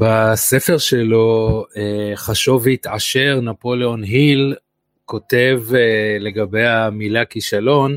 בספר 0.00 0.78
שלו 0.78 1.64
אה, 1.76 2.12
חשוב 2.16 2.62
והתעשר 2.66 3.40
נפוליאון 3.42 4.02
היל 4.02 4.54
כותב 5.04 5.62
אה, 5.74 6.16
לגבי 6.20 6.66
המילה 6.66 7.24
כישלון 7.24 7.96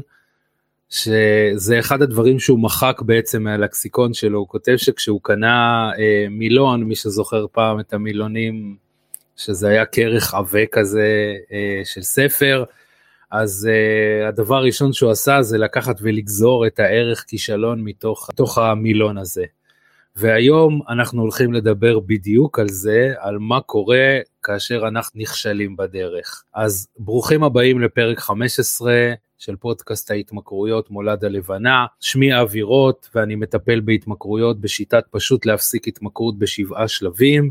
שזה 0.89 1.79
אחד 1.79 2.01
הדברים 2.01 2.39
שהוא 2.39 2.59
מחק 2.59 3.01
בעצם 3.01 3.43
מהלקסיקון 3.43 4.13
שלו 4.13 4.39
הוא 4.39 4.47
כותב 4.47 4.75
שכשהוא 4.77 5.19
קנה 5.23 5.91
אה, 5.97 6.25
מילון 6.29 6.83
מי 6.83 6.95
שזוכר 6.95 7.45
פעם 7.51 7.79
את 7.79 7.93
המילונים 7.93 8.75
שזה 9.35 9.69
היה 9.69 9.85
כרך 9.85 10.33
עבה 10.33 10.65
כזה 10.71 11.33
של 11.83 12.01
ספר 12.01 12.63
אז 13.31 13.69
הדבר 14.27 14.55
הראשון 14.55 14.93
שהוא 14.93 15.11
עשה 15.11 15.41
זה 15.41 15.57
לקחת 15.57 15.95
ולגזור 16.01 16.67
את 16.67 16.79
הערך 16.79 17.25
כישלון 17.27 17.81
מתוך 17.83 18.57
המילון 18.57 19.17
הזה. 19.17 19.43
והיום 20.15 20.81
אנחנו 20.89 21.21
הולכים 21.21 21.53
לדבר 21.53 21.99
בדיוק 21.99 22.59
על 22.59 22.69
זה, 22.69 23.13
על 23.17 23.37
מה 23.37 23.61
קורה 23.61 24.19
כאשר 24.43 24.83
אנחנו 24.87 25.21
נכשלים 25.21 25.75
בדרך. 25.77 26.43
אז 26.53 26.87
ברוכים 26.97 27.43
הבאים 27.43 27.81
לפרק 27.81 28.19
15 28.19 29.13
של 29.37 29.55
פודקאסט 29.55 30.11
ההתמכרויות 30.11 30.91
מולד 30.91 31.25
הלבנה. 31.25 31.85
שמי 31.99 32.41
אבי 32.41 32.61
רוט 32.61 33.07
ואני 33.15 33.35
מטפל 33.35 33.79
בהתמכרויות 33.79 34.61
בשיטת 34.61 35.03
פשוט 35.11 35.45
להפסיק 35.45 35.87
התמכרות 35.87 36.39
בשבעה 36.39 36.87
שלבים. 36.87 37.49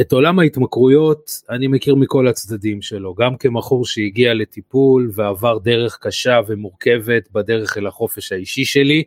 את 0.00 0.12
עולם 0.12 0.38
ההתמכרויות 0.38 1.42
אני 1.50 1.66
מכיר 1.66 1.94
מכל 1.94 2.28
הצדדים 2.28 2.82
שלו, 2.82 3.14
גם 3.14 3.36
כמכור 3.36 3.86
שהגיע 3.86 4.34
לטיפול 4.34 5.10
ועבר 5.14 5.58
דרך 5.58 5.98
קשה 6.00 6.40
ומורכבת 6.46 7.28
בדרך 7.32 7.78
אל 7.78 7.86
החופש 7.86 8.32
האישי 8.32 8.64
שלי, 8.64 9.02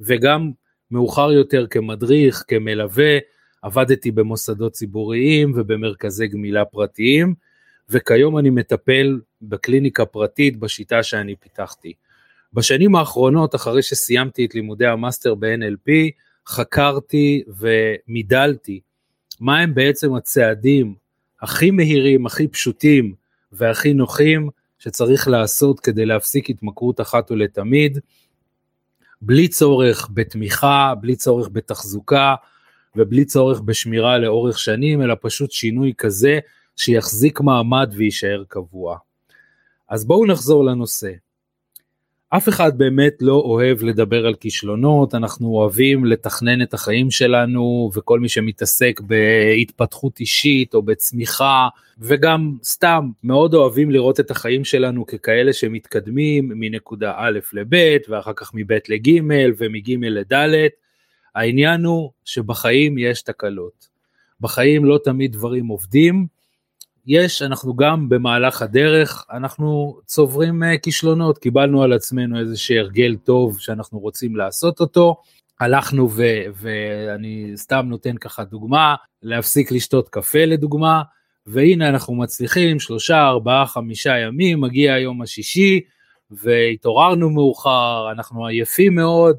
וגם 0.00 0.50
מאוחר 0.92 1.32
יותר 1.32 1.66
כמדריך, 1.66 2.44
כמלווה, 2.48 3.18
עבדתי 3.62 4.10
במוסדות 4.10 4.72
ציבוריים 4.72 5.52
ובמרכזי 5.56 6.26
גמילה 6.26 6.64
פרטיים, 6.64 7.34
וכיום 7.90 8.38
אני 8.38 8.50
מטפל 8.50 9.20
בקליניקה 9.42 10.06
פרטית 10.06 10.56
בשיטה 10.56 11.02
שאני 11.02 11.36
פיתחתי. 11.36 11.92
בשנים 12.52 12.94
האחרונות, 12.94 13.54
אחרי 13.54 13.82
שסיימתי 13.82 14.44
את 14.44 14.54
לימודי 14.54 14.86
המאסטר 14.86 15.34
ב-NLP, 15.34 15.90
חקרתי 16.46 17.42
ומידלתי 17.48 18.80
מהם 19.40 19.74
בעצם 19.74 20.14
הצעדים 20.14 20.94
הכי 21.42 21.70
מהירים, 21.70 22.26
הכי 22.26 22.48
פשוטים 22.48 23.14
והכי 23.52 23.92
נוחים 23.92 24.48
שצריך 24.78 25.28
לעשות 25.28 25.80
כדי 25.80 26.06
להפסיק 26.06 26.50
התמכרות 26.50 27.00
אחת 27.00 27.30
ולתמיד. 27.30 27.98
בלי 29.24 29.48
צורך 29.48 30.08
בתמיכה, 30.14 30.94
בלי 31.00 31.16
צורך 31.16 31.48
בתחזוקה 31.52 32.34
ובלי 32.96 33.24
צורך 33.24 33.60
בשמירה 33.60 34.18
לאורך 34.18 34.58
שנים, 34.58 35.02
אלא 35.02 35.14
פשוט 35.20 35.50
שינוי 35.50 35.92
כזה 35.98 36.38
שיחזיק 36.76 37.40
מעמד 37.40 37.90
ויישאר 37.96 38.44
קבוע. 38.48 38.98
אז 39.88 40.04
בואו 40.04 40.26
נחזור 40.26 40.64
לנושא. 40.64 41.10
אף 42.36 42.48
אחד 42.48 42.78
באמת 42.78 43.12
לא 43.20 43.34
אוהב 43.34 43.82
לדבר 43.82 44.26
על 44.26 44.34
כישלונות, 44.34 45.14
אנחנו 45.14 45.48
אוהבים 45.48 46.04
לתכנן 46.04 46.62
את 46.62 46.74
החיים 46.74 47.10
שלנו, 47.10 47.90
וכל 47.94 48.20
מי 48.20 48.28
שמתעסק 48.28 49.00
בהתפתחות 49.00 50.20
אישית 50.20 50.74
או 50.74 50.82
בצמיחה, 50.82 51.68
וגם 51.98 52.56
סתם 52.62 53.08
מאוד 53.24 53.54
אוהבים 53.54 53.90
לראות 53.90 54.20
את 54.20 54.30
החיים 54.30 54.64
שלנו 54.64 55.06
ככאלה 55.06 55.52
שמתקדמים 55.52 56.48
מנקודה 56.54 57.14
א' 57.16 57.38
לב', 57.52 57.96
ואחר 58.08 58.32
כך 58.36 58.50
מב' 58.54 58.72
לג' 58.88 59.08
ומג' 59.58 59.96
לד'. 60.00 60.42
העניין 61.34 61.84
הוא 61.84 62.10
שבחיים 62.24 62.98
יש 62.98 63.22
תקלות. 63.22 63.88
בחיים 64.40 64.84
לא 64.84 64.98
תמיד 65.04 65.32
דברים 65.32 65.66
עובדים, 65.66 66.26
יש, 67.06 67.42
אנחנו 67.42 67.76
גם 67.76 68.08
במהלך 68.08 68.62
הדרך, 68.62 69.26
אנחנו 69.32 69.98
צוברים 70.06 70.62
uh, 70.62 70.78
כישלונות, 70.82 71.38
קיבלנו 71.38 71.82
על 71.82 71.92
עצמנו 71.92 72.40
איזה 72.40 72.56
שהרגל 72.56 73.16
טוב 73.16 73.58
שאנחנו 73.58 73.98
רוצים 73.98 74.36
לעשות 74.36 74.80
אותו, 74.80 75.16
הלכנו 75.60 76.10
ו- 76.10 76.44
ואני 76.54 77.52
סתם 77.56 77.86
נותן 77.88 78.16
ככה 78.16 78.44
דוגמה, 78.44 78.94
להפסיק 79.22 79.72
לשתות 79.72 80.08
קפה 80.08 80.44
לדוגמה, 80.44 81.02
והנה 81.46 81.88
אנחנו 81.88 82.14
מצליחים, 82.14 82.80
שלושה, 82.80 83.22
ארבעה, 83.26 83.66
חמישה 83.66 84.18
ימים, 84.18 84.60
מגיע 84.60 84.94
היום 84.94 85.22
השישי, 85.22 85.80
והתעוררנו 86.30 87.30
מאוחר, 87.30 88.12
אנחנו 88.12 88.46
עייפים 88.46 88.94
מאוד, 88.94 89.36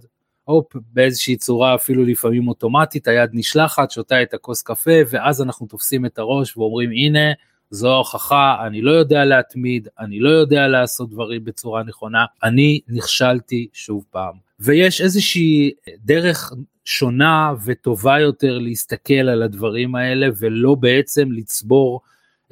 או 0.47 0.63
באיזושהי 0.93 1.35
צורה 1.35 1.75
אפילו 1.75 2.05
לפעמים 2.05 2.47
אוטומטית, 2.47 3.07
היד 3.07 3.29
נשלחת, 3.33 3.91
שותה 3.91 4.21
את 4.21 4.33
הכוס 4.33 4.61
קפה, 4.61 4.99
ואז 5.09 5.41
אנחנו 5.41 5.67
תופסים 5.67 6.05
את 6.05 6.17
הראש 6.17 6.57
ואומרים 6.57 6.89
הנה, 6.91 7.31
זו 7.73 7.91
ההוכחה, 7.91 8.55
אני 8.67 8.81
לא 8.81 8.91
יודע 8.91 9.25
להתמיד, 9.25 9.87
אני 9.99 10.19
לא 10.19 10.29
יודע 10.29 10.67
לעשות 10.67 11.09
דברים 11.09 11.43
בצורה 11.43 11.83
נכונה, 11.83 12.25
אני 12.43 12.79
נכשלתי 12.87 13.67
שוב 13.73 14.05
פעם. 14.11 14.33
ויש 14.59 15.01
איזושהי 15.01 15.71
דרך 16.05 16.53
שונה 16.85 17.53
וטובה 17.65 18.19
יותר 18.19 18.59
להסתכל 18.59 19.13
על 19.13 19.43
הדברים 19.43 19.95
האלה 19.95 20.27
ולא 20.39 20.75
בעצם 20.75 21.31
לצבור 21.31 22.01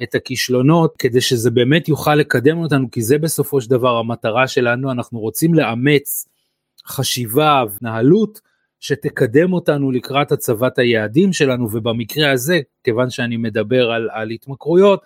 את 0.02 0.14
הכישלונות 0.14 0.94
כדי 0.98 1.20
שזה 1.20 1.50
באמת 1.50 1.88
יוכל 1.88 2.14
לקדם 2.14 2.58
אותנו 2.58 2.90
כי 2.90 3.02
זה 3.02 3.18
בסופו 3.18 3.60
של 3.60 3.70
דבר 3.70 3.98
המטרה 3.98 4.48
שלנו 4.48 4.92
אנחנו 4.92 5.20
רוצים 5.20 5.54
לאמץ 5.54 6.28
חשיבה 6.86 7.64
והתנהלות 7.70 8.40
שתקדם 8.82 9.52
אותנו 9.52 9.90
לקראת 9.90 10.32
הצבת 10.32 10.78
היעדים 10.78 11.32
שלנו 11.32 11.68
ובמקרה 11.72 12.30
הזה 12.30 12.60
כיוון 12.84 13.10
שאני 13.10 13.36
מדבר 13.36 13.90
על, 13.90 14.08
על 14.12 14.30
התמכרויות 14.30 15.02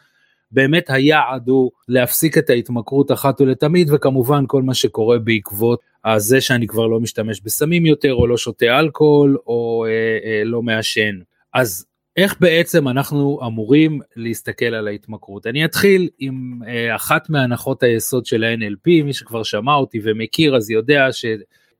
באמת 0.50 0.90
היעד 0.90 1.48
הוא 1.48 1.70
להפסיק 1.88 2.38
את 2.38 2.50
ההתמכרות 2.50 3.12
אחת 3.12 3.40
ולתמיד 3.40 3.90
וכמובן 3.92 4.44
כל 4.46 4.62
מה 4.62 4.74
שקורה 4.74 5.18
בעקבות 5.18 5.80
זה 6.16 6.40
שאני 6.40 6.66
כבר 6.66 6.86
לא 6.86 7.00
משתמש 7.00 7.40
בסמים 7.40 7.86
יותר 7.86 8.14
או 8.14 8.26
לא 8.26 8.36
שותה 8.36 8.78
אלכוהול 8.78 9.38
או 9.46 9.86
אה, 9.88 10.18
אה, 10.24 10.44
לא 10.44 10.62
מעשן. 10.62 11.18
אז 11.54 11.86
איך 12.16 12.36
בעצם 12.40 12.88
אנחנו 12.88 13.40
אמורים 13.46 14.00
להסתכל 14.16 14.74
על 14.74 14.88
ההתמכרות? 14.88 15.46
אני 15.46 15.64
אתחיל 15.64 16.08
עם 16.18 16.60
אה, 16.66 16.96
אחת 16.96 17.30
מהנחות 17.30 17.82
היסוד 17.82 18.26
של 18.26 18.44
ה-NLP, 18.44 19.04
מי 19.04 19.12
שכבר 19.12 19.42
שמע 19.42 19.74
אותי 19.74 20.00
ומכיר 20.02 20.56
אז 20.56 20.70
יודע 20.70 21.12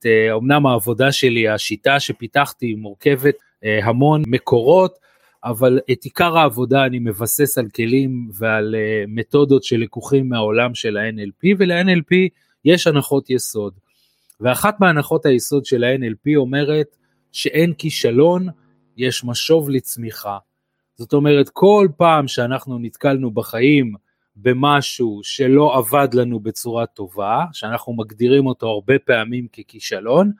שאומנם 0.04 0.66
העבודה 0.66 1.12
שלי, 1.12 1.48
השיטה 1.48 2.00
שפיתחתי 2.00 2.74
מורכבת 2.74 3.34
אה, 3.64 3.78
המון 3.84 4.22
מקורות, 4.26 4.98
אבל 5.44 5.80
את 5.92 6.04
עיקר 6.04 6.38
העבודה 6.38 6.86
אני 6.86 6.98
מבסס 6.98 7.58
על 7.58 7.68
כלים 7.74 8.28
ועל 8.34 8.74
uh, 8.74 9.04
מתודות 9.08 9.64
שלקוחים 9.64 10.28
מהעולם 10.28 10.74
של 10.74 10.96
ה-NLP 10.96 11.56
ול-NLP 11.58 12.14
יש 12.64 12.86
הנחות 12.86 13.30
יסוד. 13.30 13.72
ואחת 14.40 14.80
מהנחות 14.80 15.26
היסוד 15.26 15.64
של 15.64 15.84
ה-NLP 15.84 16.36
אומרת 16.36 16.96
שאין 17.32 17.72
כישלון, 17.72 18.48
יש 18.96 19.24
משוב 19.24 19.70
לצמיחה. 19.70 20.38
זאת 20.98 21.12
אומרת 21.12 21.48
כל 21.48 21.88
פעם 21.96 22.28
שאנחנו 22.28 22.78
נתקלנו 22.78 23.30
בחיים 23.30 23.94
במשהו 24.36 25.20
שלא 25.22 25.78
עבד 25.78 26.08
לנו 26.14 26.40
בצורה 26.40 26.86
טובה, 26.86 27.44
שאנחנו 27.52 27.92
מגדירים 27.92 28.46
אותו 28.46 28.68
הרבה 28.68 28.98
פעמים 28.98 29.46
ככישלון, 29.48 30.32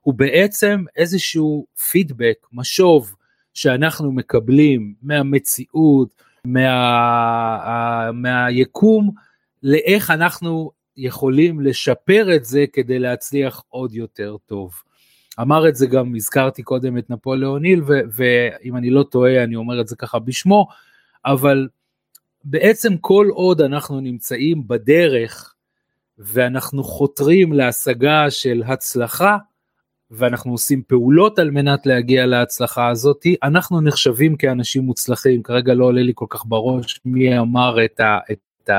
הוא 0.00 0.14
בעצם 0.14 0.84
איזשהו 0.96 1.66
פידבק, 1.90 2.46
משוב, 2.52 3.14
שאנחנו 3.54 4.12
מקבלים 4.12 4.94
מהמציאות, 5.02 6.22
מה, 6.44 8.10
מהיקום, 8.12 9.10
לאיך 9.62 10.10
אנחנו 10.10 10.70
יכולים 10.96 11.60
לשפר 11.60 12.36
את 12.36 12.44
זה 12.44 12.64
כדי 12.72 12.98
להצליח 12.98 13.62
עוד 13.68 13.94
יותר 13.94 14.36
טוב. 14.46 14.72
אמר 15.40 15.68
את 15.68 15.76
זה 15.76 15.86
גם, 15.86 16.14
הזכרתי 16.16 16.62
קודם 16.62 16.98
את 16.98 17.10
נפוליאון 17.10 17.64
היל, 17.64 17.82
ואם 17.86 18.76
אני 18.76 18.90
לא 18.90 19.02
טועה 19.02 19.44
אני 19.44 19.56
אומר 19.56 19.80
את 19.80 19.88
זה 19.88 19.96
ככה 19.96 20.18
בשמו, 20.18 20.66
אבל 21.24 21.68
בעצם 22.44 22.96
כל 22.96 23.28
עוד 23.32 23.60
אנחנו 23.60 24.00
נמצאים 24.00 24.68
בדרך 24.68 25.54
ואנחנו 26.18 26.84
חותרים 26.84 27.52
להשגה 27.52 28.30
של 28.30 28.62
הצלחה, 28.66 29.36
ואנחנו 30.10 30.52
עושים 30.52 30.82
פעולות 30.86 31.38
על 31.38 31.50
מנת 31.50 31.86
להגיע 31.86 32.26
להצלחה 32.26 32.88
הזאתי, 32.88 33.36
אנחנו 33.42 33.80
נחשבים 33.80 34.36
כאנשים 34.36 34.82
מוצלחים, 34.82 35.42
כרגע 35.42 35.74
לא 35.74 35.84
עולה 35.84 36.02
לי 36.02 36.12
כל 36.14 36.26
כך 36.30 36.44
בראש 36.46 37.00
מי 37.04 37.38
אמר 37.38 37.84
את, 37.84 38.00
ה, 38.00 38.18
את 38.32 38.70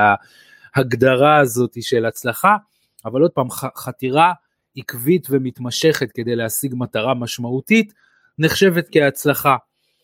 ההגדרה 0.76 1.38
הזאתי 1.38 1.82
של 1.82 2.06
הצלחה, 2.06 2.56
אבל 3.04 3.22
עוד 3.22 3.30
פעם, 3.30 3.50
חתירה 3.76 4.32
עקבית 4.76 5.26
ומתמשכת 5.30 6.12
כדי 6.12 6.36
להשיג 6.36 6.74
מטרה 6.76 7.14
משמעותית, 7.14 7.92
נחשבת 8.38 8.88
כהצלחה. 8.92 9.56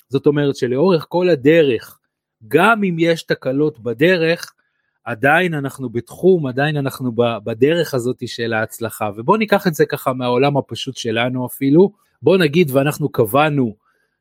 זאת 0.09 0.27
אומרת 0.27 0.57
שלאורך 0.57 1.07
כל 1.09 1.29
הדרך, 1.29 2.00
גם 2.49 2.85
אם 2.85 2.97
יש 2.99 3.23
תקלות 3.23 3.79
בדרך, 3.79 4.53
עדיין 5.05 5.55
אנחנו 5.55 5.89
בתחום, 5.89 6.47
עדיין 6.47 6.77
אנחנו 6.77 7.13
בדרך 7.45 7.95
הזאת 7.95 8.23
של 8.27 8.53
ההצלחה. 8.53 9.11
ובוא 9.17 9.39
ניקח 9.39 9.67
את 9.67 9.75
זה 9.75 9.87
ככה 9.87 10.13
מהעולם 10.13 10.57
הפשוט 10.57 10.97
שלנו 10.97 11.47
אפילו, 11.47 11.93
בוא 12.23 12.39
נגיד 12.39 12.71
ואנחנו 12.71 13.09
קבענו 13.09 13.75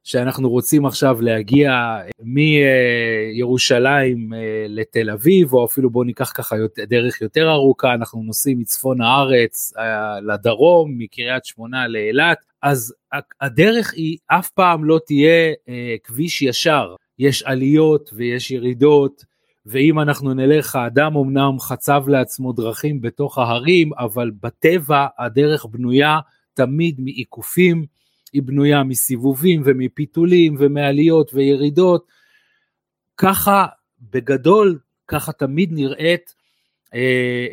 שאנחנו 0.03 0.49
רוצים 0.49 0.85
עכשיו 0.85 1.21
להגיע 1.21 1.97
מירושלים 2.19 4.33
אה, 4.33 4.65
לתל 4.67 5.09
אביב, 5.09 5.53
או 5.53 5.65
אפילו 5.65 5.89
בואו 5.89 6.03
ניקח 6.03 6.31
ככה 6.35 6.55
דרך 6.87 7.21
יותר 7.21 7.51
ארוכה, 7.51 7.93
אנחנו 7.93 8.23
נוסעים 8.23 8.59
מצפון 8.59 9.01
הארץ 9.01 9.73
אה, 9.77 10.21
לדרום, 10.21 10.97
מקריית 10.97 11.45
שמונה 11.45 11.87
לאילת, 11.87 12.37
אז 12.61 12.93
הדרך 13.41 13.93
היא 13.93 14.17
אף 14.27 14.49
פעם 14.49 14.85
לא 14.85 14.99
תהיה 15.05 15.53
אה, 15.69 15.95
כביש 16.03 16.41
ישר, 16.41 16.95
יש 17.19 17.43
עליות 17.43 18.09
ויש 18.13 18.51
ירידות, 18.51 19.25
ואם 19.65 19.99
אנחנו 19.99 20.33
נלך, 20.33 20.75
האדם 20.75 21.17
אמנם 21.17 21.59
חצב 21.59 22.03
לעצמו 22.07 22.53
דרכים 22.53 23.01
בתוך 23.01 23.37
ההרים, 23.37 23.89
אבל 23.93 24.31
בטבע 24.41 25.07
הדרך 25.17 25.65
בנויה 25.65 26.19
תמיד 26.53 26.95
מעיקופים, 26.99 27.85
היא 28.33 28.41
בנויה 28.43 28.83
מסיבובים 28.83 29.61
ומפיתולים 29.65 30.55
ומעליות 30.59 31.31
וירידות. 31.33 32.05
ככה 33.17 33.65
בגדול, 34.01 34.79
ככה 35.07 35.31
תמיד 35.31 35.69
נראית 35.71 36.33
אה, 36.93 36.99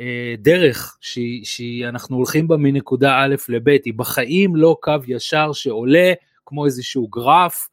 אה, 0.00 0.34
דרך 0.38 0.98
שאנחנו 1.42 2.16
הולכים 2.16 2.48
בה 2.48 2.56
מנקודה 2.56 3.18
א' 3.18 3.34
לב', 3.48 3.68
היא 3.68 3.94
בחיים 3.96 4.56
לא 4.56 4.76
קו 4.80 4.92
ישר 5.06 5.52
שעולה 5.52 6.12
כמו 6.46 6.64
איזשהו 6.66 7.08
גרף 7.08 7.68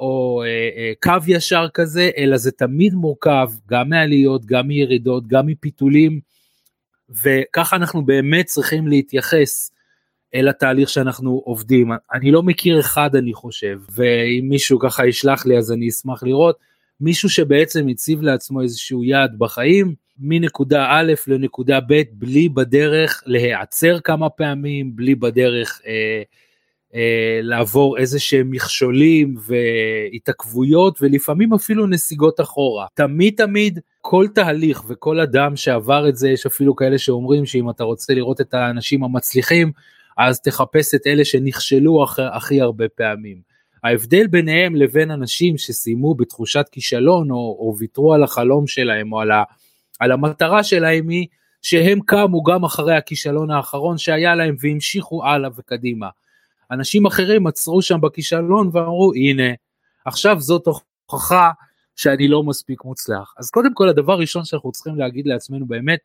או 0.00 0.42
אה, 0.44 0.68
אה, 0.76 0.92
קו 1.02 1.24
ישר 1.26 1.66
כזה, 1.74 2.10
אלא 2.16 2.36
זה 2.36 2.50
תמיד 2.50 2.94
מורכב 2.94 3.50
גם 3.68 3.88
מעליות, 3.88 4.46
גם 4.46 4.68
מירידות, 4.68 5.26
גם 5.26 5.46
מפיתולים, 5.46 6.20
וככה 7.24 7.76
אנחנו 7.76 8.02
באמת 8.02 8.46
צריכים 8.46 8.88
להתייחס 8.88 9.72
אל 10.34 10.48
התהליך 10.48 10.88
שאנחנו 10.88 11.42
עובדים. 11.44 11.90
אני 12.12 12.30
לא 12.30 12.42
מכיר 12.42 12.80
אחד 12.80 13.16
אני 13.16 13.34
חושב, 13.34 13.80
ואם 13.94 14.46
מישהו 14.48 14.78
ככה 14.78 15.06
ישלח 15.06 15.46
לי 15.46 15.58
אז 15.58 15.72
אני 15.72 15.88
אשמח 15.88 16.22
לראות, 16.22 16.58
מישהו 17.00 17.28
שבעצם 17.28 17.88
הציב 17.88 18.22
לעצמו 18.22 18.62
איזשהו 18.62 19.04
יעד 19.04 19.38
בחיים, 19.38 19.94
מנקודה 20.18 20.86
א' 20.90 21.12
לנקודה 21.26 21.80
ב', 21.80 22.02
בלי 22.12 22.48
בדרך 22.48 23.22
להיעצר 23.26 24.00
כמה 24.00 24.30
פעמים, 24.30 24.96
בלי 24.96 25.14
בדרך 25.14 25.80
אה, 25.86 26.22
לעבור 27.42 27.98
איזה 27.98 28.18
שהם 28.18 28.50
מכשולים 28.50 29.34
והתעכבויות 29.46 30.98
ולפעמים 31.02 31.52
אפילו 31.52 31.86
נסיגות 31.86 32.40
אחורה. 32.40 32.86
תמיד 32.94 33.34
תמיד 33.36 33.78
כל 34.00 34.26
תהליך 34.34 34.82
וכל 34.88 35.20
אדם 35.20 35.56
שעבר 35.56 36.08
את 36.08 36.16
זה, 36.16 36.30
יש 36.30 36.46
אפילו 36.46 36.76
כאלה 36.76 36.98
שאומרים 36.98 37.46
שאם 37.46 37.70
אתה 37.70 37.84
רוצה 37.84 38.14
לראות 38.14 38.40
את 38.40 38.54
האנשים 38.54 39.04
המצליחים, 39.04 39.72
אז 40.18 40.40
תחפש 40.40 40.94
את 40.94 41.06
אלה 41.06 41.24
שנכשלו 41.24 42.02
הכי, 42.02 42.22
הכי 42.32 42.60
הרבה 42.60 42.88
פעמים. 42.88 43.50
ההבדל 43.84 44.26
ביניהם 44.26 44.76
לבין 44.76 45.10
אנשים 45.10 45.58
שסיימו 45.58 46.14
בתחושת 46.14 46.66
כישלון 46.72 47.30
או, 47.30 47.36
או 47.36 47.74
ויתרו 47.78 48.14
על 48.14 48.22
החלום 48.22 48.66
שלהם 48.66 49.12
או 49.12 49.20
על, 49.20 49.30
ה, 49.30 49.42
על 50.00 50.12
המטרה 50.12 50.62
שלהם 50.62 51.08
היא 51.08 51.26
שהם 51.62 51.98
קמו 52.06 52.42
גם 52.42 52.64
אחרי 52.64 52.96
הכישלון 52.96 53.50
האחרון 53.50 53.98
שהיה 53.98 54.34
להם 54.34 54.54
והמשיכו 54.60 55.24
הלאה 55.24 55.50
וקדימה. 55.56 56.08
אנשים 56.70 57.06
אחרים 57.06 57.46
עצרו 57.46 57.82
שם 57.82 58.00
בכישלון 58.00 58.70
ואמרו 58.72 59.12
הנה 59.14 59.52
עכשיו 60.04 60.40
זאת 60.40 60.68
הוכחה 61.06 61.50
שאני 61.96 62.28
לא 62.28 62.42
מספיק 62.42 62.84
מוצלח. 62.84 63.34
אז 63.38 63.50
קודם 63.50 63.74
כל 63.74 63.88
הדבר 63.88 64.12
הראשון 64.12 64.44
שאנחנו 64.44 64.72
צריכים 64.72 64.96
להגיד 64.96 65.26
לעצמנו 65.26 65.66
באמת 65.66 65.98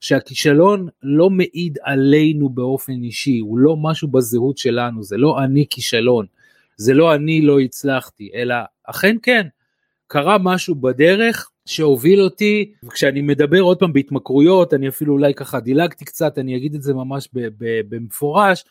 שהכישלון 0.00 0.88
לא 1.02 1.30
מעיד 1.30 1.78
עלינו 1.82 2.48
באופן 2.48 3.02
אישי, 3.02 3.38
הוא 3.38 3.58
לא 3.58 3.76
משהו 3.76 4.08
בזהות 4.08 4.58
שלנו, 4.58 5.02
זה 5.02 5.16
לא 5.16 5.44
אני 5.44 5.66
כישלון, 5.70 6.26
זה 6.76 6.94
לא 6.94 7.14
אני 7.14 7.40
לא 7.40 7.60
הצלחתי, 7.60 8.30
אלא 8.34 8.54
אכן 8.84 9.16
כן, 9.22 9.46
קרה 10.06 10.38
משהו 10.38 10.74
בדרך 10.74 11.50
שהוביל 11.66 12.20
אותי, 12.20 12.72
וכשאני 12.84 13.22
מדבר 13.22 13.60
עוד 13.60 13.78
פעם 13.78 13.92
בהתמכרויות, 13.92 14.74
אני 14.74 14.88
אפילו 14.88 15.12
אולי 15.12 15.34
ככה 15.34 15.60
דילגתי 15.60 16.04
קצת, 16.04 16.38
אני 16.38 16.56
אגיד 16.56 16.74
את 16.74 16.82
זה 16.82 16.94
ממש 16.94 17.28
במפורש, 17.88 18.64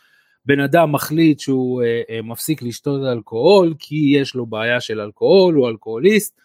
בן 0.45 0.59
אדם 0.59 0.91
מחליט 0.91 1.39
שהוא 1.39 1.83
אה, 1.83 2.01
אה, 2.09 2.21
מפסיק 2.21 2.61
לשתות 2.61 3.01
אלכוהול 3.11 3.73
כי 3.79 4.13
יש 4.19 4.35
לו 4.35 4.45
בעיה 4.45 4.81
של 4.81 5.01
אלכוהול, 5.01 5.55
הוא 5.55 5.69
אלכוהוליסט, 5.69 6.39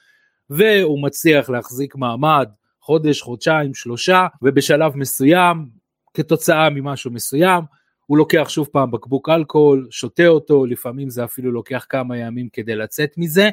והוא 0.51 1.03
מצליח 1.03 1.51
להחזיק 1.51 1.97
מעמד 1.97 2.49
חודש, 2.81 3.23
חודשיים, 3.23 3.75
שלושה, 3.75 4.27
ובשלב 4.43 4.97
מסוים, 4.97 5.67
כתוצאה 6.15 6.71
ממשהו 6.71 7.11
מסוים, 7.11 7.65
הוא 8.07 8.19
לוקח 8.19 8.47
שוב 8.49 8.69
פעם 8.73 8.91
בקבוק 8.91 9.29
אלכוהול, 9.29 9.89
שותה 9.91 10.27
אותו, 10.27 10.67
לפעמים 10.67 11.11
זה 11.11 11.25
אפילו 11.25 11.53
לוקח 11.53 11.87
כמה 11.89 12.17
ימים 12.17 12.49
כדי 12.53 12.77
לצאת 12.77 13.11
מזה, 13.17 13.51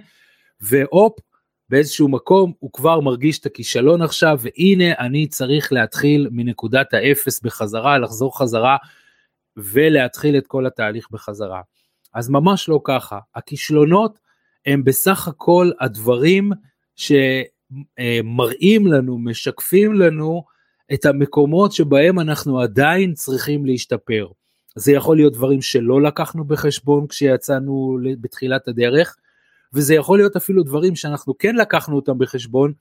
והופ, 0.62 1.20
באיזשהו 1.70 2.10
מקום 2.10 2.54
הוא 2.60 2.72
כבר 2.74 3.00
מרגיש 3.00 3.40
את 3.40 3.46
הכישלון 3.46 4.02
עכשיו, 4.02 4.40
והנה 4.42 4.94
אני 5.00 5.28
צריך 5.28 5.74
להתחיל 5.74 6.28
מנקודת 6.32 6.94
האפס 6.94 7.42
בחזרה, 7.42 7.98
לחזור 7.98 8.38
חזרה 8.38 8.78
ולהתחיל 9.58 10.38
את 10.38 10.48
כל 10.48 10.66
התהליך 10.66 11.08
בחזרה. 11.12 11.62
אז 12.14 12.30
ממש 12.30 12.70
לא 12.70 12.80
ככה, 12.84 13.20
הכישלונות 13.36 14.20
הם 14.66 14.84
בסך 14.84 15.28
הכל 15.28 15.72
הדברים 15.80 16.52
ש... 16.96 17.12
אה, 18.00 18.20
לנו, 18.86 19.18
משקפים 19.18 19.94
לנו 19.94 20.44
את 20.94 21.06
המקומות 21.06 21.72
שבהם 21.72 22.20
אנחנו 22.20 22.62
עדיין 22.62 23.14
צריכים 23.14 23.66
להשתפר. 23.66 24.28
זה 24.76 24.92
יכול 24.92 25.18
להיות 25.18 25.34
דברים 25.34 25.62
שלא 25.62 26.02
לקחנו 26.02 26.44
בחשבון 26.44 27.08
כשיצאנו 27.08 27.98
בתחילת 28.22 28.68
הדרך, 28.68 29.16
וזה 29.74 29.96
יכול 29.96 30.18
להיות 30.18 30.36
אפילו 30.36 30.64
דברים 30.64 30.96
שאנחנו 30.96 31.38
כן 31.38 31.56
לקחנו 31.56 31.96
אותם 31.96 32.18
בחשבון, 32.18 32.74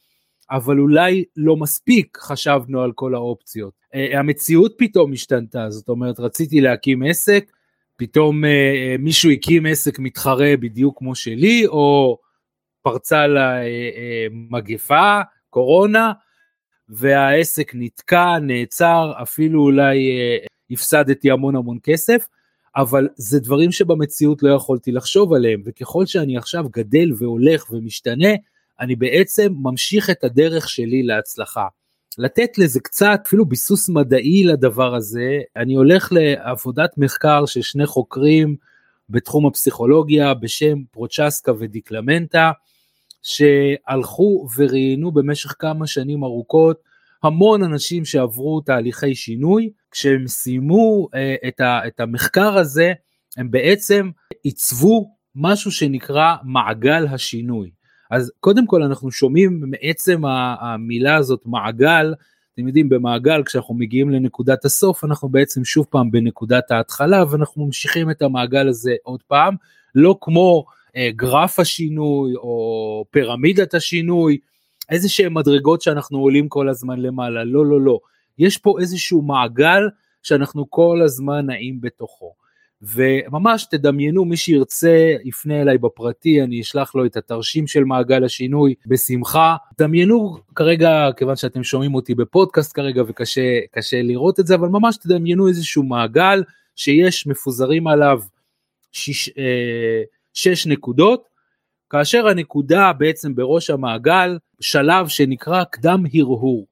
אבל 0.50 0.78
אולי 0.78 1.24
לא 1.36 1.56
מספיק 1.56 2.18
חשבנו 2.20 2.82
על 2.82 2.92
כל 2.92 3.14
האופציות. 3.14 3.72
אה, 3.94 4.18
המציאות 4.18 4.74
פתאום 4.78 5.12
השתנתה, 5.12 5.70
זאת 5.70 5.88
אומרת 5.88 6.20
רציתי 6.20 6.60
להקים 6.60 7.02
עסק, 7.02 7.52
פתאום 7.96 8.44
אה, 8.44 8.96
מישהו 8.98 9.30
הקים 9.30 9.66
עסק 9.66 9.98
מתחרה 9.98 10.54
בדיוק 10.60 10.98
כמו 10.98 11.14
שלי, 11.14 11.66
או 11.66 12.18
פרצה 12.82 13.26
לה 13.26 13.56
אה, 13.56 13.62
אה, 13.96 14.26
מגפה, 14.50 15.20
קורונה, 15.50 16.12
והעסק 16.88 17.72
נתקע, 17.74 18.38
נעצר, 18.38 19.12
אפילו 19.22 19.62
אולי 19.62 20.10
אה, 20.10 20.36
הפסדתי 20.70 21.30
המון 21.30 21.56
המון 21.56 21.78
כסף, 21.82 22.26
אבל 22.76 23.08
זה 23.16 23.40
דברים 23.40 23.72
שבמציאות 23.72 24.42
לא 24.42 24.50
יכולתי 24.54 24.92
לחשוב 24.92 25.32
עליהם, 25.32 25.62
וככל 25.64 26.06
שאני 26.06 26.36
עכשיו 26.36 26.64
גדל 26.72 27.10
והולך 27.18 27.70
ומשתנה, 27.70 28.28
אני 28.80 28.96
בעצם 28.96 29.52
ממשיך 29.62 30.10
את 30.10 30.24
הדרך 30.24 30.68
שלי 30.68 31.02
להצלחה. 31.02 31.66
לתת 32.18 32.58
לזה 32.58 32.80
קצת 32.80 33.20
אפילו 33.26 33.46
ביסוס 33.46 33.88
מדעי 33.88 34.44
לדבר 34.44 34.94
הזה, 34.94 35.40
אני 35.56 35.74
הולך 35.74 36.12
לעבודת 36.12 36.90
מחקר 36.98 37.46
של 37.46 37.62
שני 37.62 37.86
חוקרים 37.86 38.56
בתחום 39.10 39.46
הפסיכולוגיה 39.46 40.34
בשם 40.34 40.78
פרוצ'סקה 40.90 41.52
ודיקלמנטה, 41.58 42.50
שהלכו 43.22 44.46
וראיינו 44.56 45.12
במשך 45.12 45.54
כמה 45.58 45.86
שנים 45.86 46.24
ארוכות 46.24 46.80
המון 47.22 47.62
אנשים 47.62 48.04
שעברו 48.04 48.60
תהליכי 48.60 49.14
שינוי, 49.14 49.70
כשהם 49.90 50.26
סיימו 50.26 51.08
אה, 51.14 51.34
את, 51.48 51.60
ה, 51.60 51.80
את 51.86 52.00
המחקר 52.00 52.58
הזה, 52.58 52.92
הם 53.36 53.50
בעצם 53.50 54.10
עיצבו 54.42 55.10
משהו 55.34 55.72
שנקרא 55.72 56.36
מעגל 56.44 57.06
השינוי. 57.06 57.70
אז 58.10 58.32
קודם 58.40 58.66
כל 58.66 58.82
אנחנו 58.82 59.10
שומעים 59.10 59.62
מעצם 59.66 60.24
המילה 60.60 61.16
הזאת 61.16 61.40
מעגל, 61.44 62.14
אתם 62.54 62.66
יודעים 62.66 62.88
במעגל 62.88 63.42
כשאנחנו 63.42 63.74
מגיעים 63.74 64.10
לנקודת 64.10 64.64
הסוף 64.64 65.04
אנחנו 65.04 65.28
בעצם 65.28 65.64
שוב 65.64 65.86
פעם 65.90 66.10
בנקודת 66.10 66.70
ההתחלה 66.70 67.24
ואנחנו 67.30 67.66
ממשיכים 67.66 68.10
את 68.10 68.22
המעגל 68.22 68.68
הזה 68.68 68.94
עוד 69.02 69.22
פעם, 69.22 69.54
לא 69.94 70.18
כמו 70.20 70.64
אה, 70.96 71.10
גרף 71.16 71.58
השינוי 71.58 72.34
או 72.34 73.04
פירמידת 73.10 73.74
השינוי, 73.74 74.38
איזה 74.90 75.08
שהם 75.08 75.34
מדרגות 75.34 75.82
שאנחנו 75.82 76.18
עולים 76.18 76.48
כל 76.48 76.68
הזמן 76.68 77.00
למעלה, 77.00 77.44
לא 77.44 77.66
לא 77.66 77.80
לא, 77.80 77.98
יש 78.38 78.58
פה 78.58 78.80
איזשהו 78.80 79.22
מעגל 79.22 79.82
שאנחנו 80.22 80.70
כל 80.70 81.00
הזמן 81.04 81.46
נעים 81.46 81.80
בתוכו. 81.80 82.45
וממש 82.82 83.66
תדמיינו 83.70 84.24
מי 84.24 84.36
שירצה 84.36 85.14
יפנה 85.24 85.62
אליי 85.62 85.78
בפרטי 85.78 86.42
אני 86.42 86.60
אשלח 86.60 86.94
לו 86.94 87.06
את 87.06 87.16
התרשים 87.16 87.66
של 87.66 87.84
מעגל 87.84 88.24
השינוי 88.24 88.74
בשמחה 88.86 89.56
דמיינו 89.78 90.36
כרגע 90.54 91.08
כיוון 91.16 91.36
שאתם 91.36 91.62
שומעים 91.62 91.94
אותי 91.94 92.14
בפודקאסט 92.14 92.74
כרגע 92.74 93.02
וקשה 93.06 94.02
לראות 94.02 94.40
את 94.40 94.46
זה 94.46 94.54
אבל 94.54 94.68
ממש 94.68 94.96
תדמיינו 94.96 95.48
איזשהו 95.48 95.82
מעגל 95.82 96.42
שיש 96.76 97.26
מפוזרים 97.26 97.86
עליו 97.86 98.20
שיש, 98.92 99.28
אה, 99.38 100.02
שש 100.34 100.66
נקודות, 100.66 101.28
כאשר 101.90 102.28
הנקודה 102.28 102.92
בעצם 102.92 103.34
בראש 103.34 103.70
המעגל, 103.70 104.38
שלב 104.60 105.08
שנקרא 105.08 105.64
קדם 105.64 106.04
הרהור, 106.14 106.66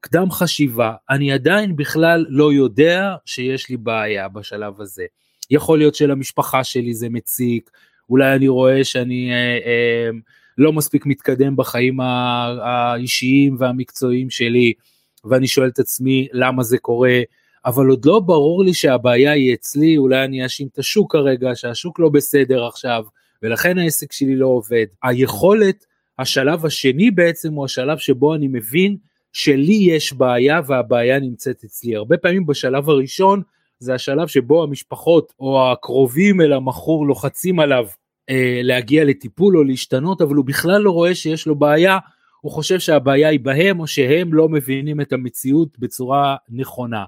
קדם 0.00 0.30
חשיבה, 0.30 0.94
אני 1.10 1.32
עדיין 1.32 1.76
בכלל 1.76 2.26
לא 2.28 2.52
יודע 2.52 3.14
שיש 3.24 3.70
לי 3.70 3.76
בעיה 3.76 4.28
בשלב 4.28 4.80
הזה. 4.80 5.04
יכול 5.50 5.78
להיות 5.78 5.94
שלמשפחה 5.94 6.64
שלי 6.64 6.94
זה 6.94 7.08
מציק, 7.08 7.70
אולי 8.10 8.34
אני 8.34 8.48
רואה 8.48 8.84
שאני 8.84 9.32
אה, 9.32 9.58
אה, 9.66 10.10
לא 10.58 10.72
מספיק 10.72 11.06
מתקדם 11.06 11.56
בחיים 11.56 12.00
האישיים 12.00 13.56
והמקצועיים 13.58 14.30
שלי, 14.30 14.72
ואני 15.24 15.46
שואל 15.46 15.68
את 15.68 15.78
עצמי 15.78 16.28
למה 16.32 16.62
זה 16.62 16.78
קורה, 16.78 17.20
אבל 17.66 17.86
עוד 17.86 18.04
לא 18.04 18.20
ברור 18.20 18.64
לי 18.64 18.74
שהבעיה 18.74 19.32
היא 19.32 19.54
אצלי, 19.54 19.96
אולי 19.96 20.24
אני 20.24 20.44
אאשים 20.44 20.68
את 20.72 20.78
השוק 20.78 21.12
כרגע, 21.12 21.50
שהשוק 21.54 22.00
לא 22.00 22.08
בסדר 22.08 22.66
עכשיו, 22.66 23.04
ולכן 23.42 23.78
העסק 23.78 24.12
שלי 24.12 24.36
לא 24.36 24.46
עובד. 24.46 24.86
היכולת, 25.02 25.86
השלב 26.18 26.66
השני 26.66 27.10
בעצם 27.10 27.52
הוא 27.52 27.64
השלב 27.64 27.98
שבו 27.98 28.34
אני 28.34 28.48
מבין 28.48 28.96
שלי 29.32 29.74
יש 29.74 30.12
בעיה 30.12 30.60
והבעיה 30.66 31.20
נמצאת 31.20 31.64
אצלי. 31.64 31.96
הרבה 31.96 32.16
פעמים 32.16 32.46
בשלב 32.46 32.90
הראשון 32.90 33.42
זה 33.78 33.94
השלב 33.94 34.26
שבו 34.26 34.62
המשפחות 34.62 35.32
או 35.40 35.72
הקרובים 35.72 36.40
אל 36.40 36.52
המכור 36.52 37.06
לוחצים 37.06 37.60
עליו 37.60 37.86
אה, 38.30 38.60
להגיע 38.62 39.04
לטיפול 39.04 39.56
או 39.56 39.64
להשתנות, 39.64 40.20
אבל 40.20 40.34
הוא 40.34 40.44
בכלל 40.44 40.82
לא 40.82 40.90
רואה 40.90 41.14
שיש 41.14 41.46
לו 41.46 41.54
בעיה, 41.54 41.98
הוא 42.40 42.52
חושב 42.52 42.78
שהבעיה 42.78 43.28
היא 43.28 43.40
בהם 43.40 43.80
או 43.80 43.86
שהם 43.86 44.34
לא 44.34 44.48
מבינים 44.48 45.00
את 45.00 45.12
המציאות 45.12 45.78
בצורה 45.78 46.36
נכונה. 46.48 47.04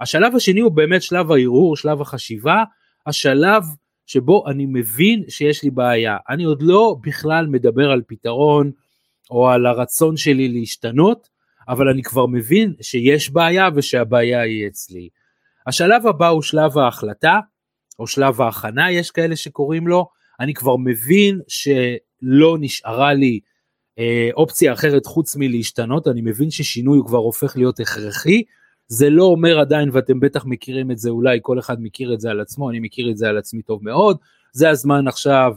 השלב 0.00 0.36
השני 0.36 0.60
הוא 0.60 0.72
באמת 0.72 1.02
שלב 1.02 1.32
הערעור, 1.32 1.76
שלב 1.76 2.00
החשיבה, 2.00 2.64
השלב 3.06 3.62
שבו 4.06 4.44
אני 4.48 4.66
מבין 4.66 5.24
שיש 5.28 5.64
לי 5.64 5.70
בעיה. 5.70 6.16
אני 6.28 6.44
עוד 6.44 6.62
לא 6.62 6.96
בכלל 7.02 7.46
מדבר 7.46 7.90
על 7.90 8.02
פתרון 8.06 8.70
או 9.30 9.48
על 9.48 9.66
הרצון 9.66 10.16
שלי 10.16 10.48
להשתנות, 10.48 11.28
אבל 11.68 11.88
אני 11.88 12.02
כבר 12.02 12.26
מבין 12.26 12.74
שיש 12.80 13.30
בעיה 13.30 13.68
ושהבעיה 13.74 14.40
היא 14.40 14.66
אצלי. 14.66 15.08
השלב 15.70 16.06
הבא 16.06 16.28
הוא 16.28 16.42
שלב 16.42 16.78
ההחלטה, 16.78 17.38
או 17.98 18.06
שלב 18.06 18.40
ההכנה, 18.40 18.92
יש 18.92 19.10
כאלה 19.10 19.36
שקוראים 19.36 19.86
לו, 19.88 20.08
אני 20.40 20.54
כבר 20.54 20.76
מבין 20.76 21.40
שלא 21.48 22.56
נשארה 22.60 23.14
לי 23.14 23.40
אה, 23.98 24.28
אופציה 24.34 24.72
אחרת 24.72 25.06
חוץ 25.06 25.36
מלהשתנות, 25.36 26.08
אני 26.08 26.20
מבין 26.20 26.50
ששינוי 26.50 26.98
הוא 26.98 27.06
כבר 27.06 27.18
הופך 27.18 27.56
להיות 27.56 27.80
הכרחי, 27.80 28.42
זה 28.88 29.10
לא 29.10 29.24
אומר 29.24 29.60
עדיין, 29.60 29.88
ואתם 29.92 30.20
בטח 30.20 30.44
מכירים 30.46 30.90
את 30.90 30.98
זה, 30.98 31.10
אולי 31.10 31.38
כל 31.42 31.58
אחד 31.58 31.76
מכיר 31.82 32.14
את 32.14 32.20
זה 32.20 32.30
על 32.30 32.40
עצמו, 32.40 32.70
אני 32.70 32.80
מכיר 32.80 33.10
את 33.10 33.16
זה 33.16 33.28
על 33.28 33.38
עצמי 33.38 33.62
טוב 33.62 33.84
מאוד, 33.84 34.16
זה 34.52 34.70
הזמן 34.70 35.08
עכשיו 35.08 35.52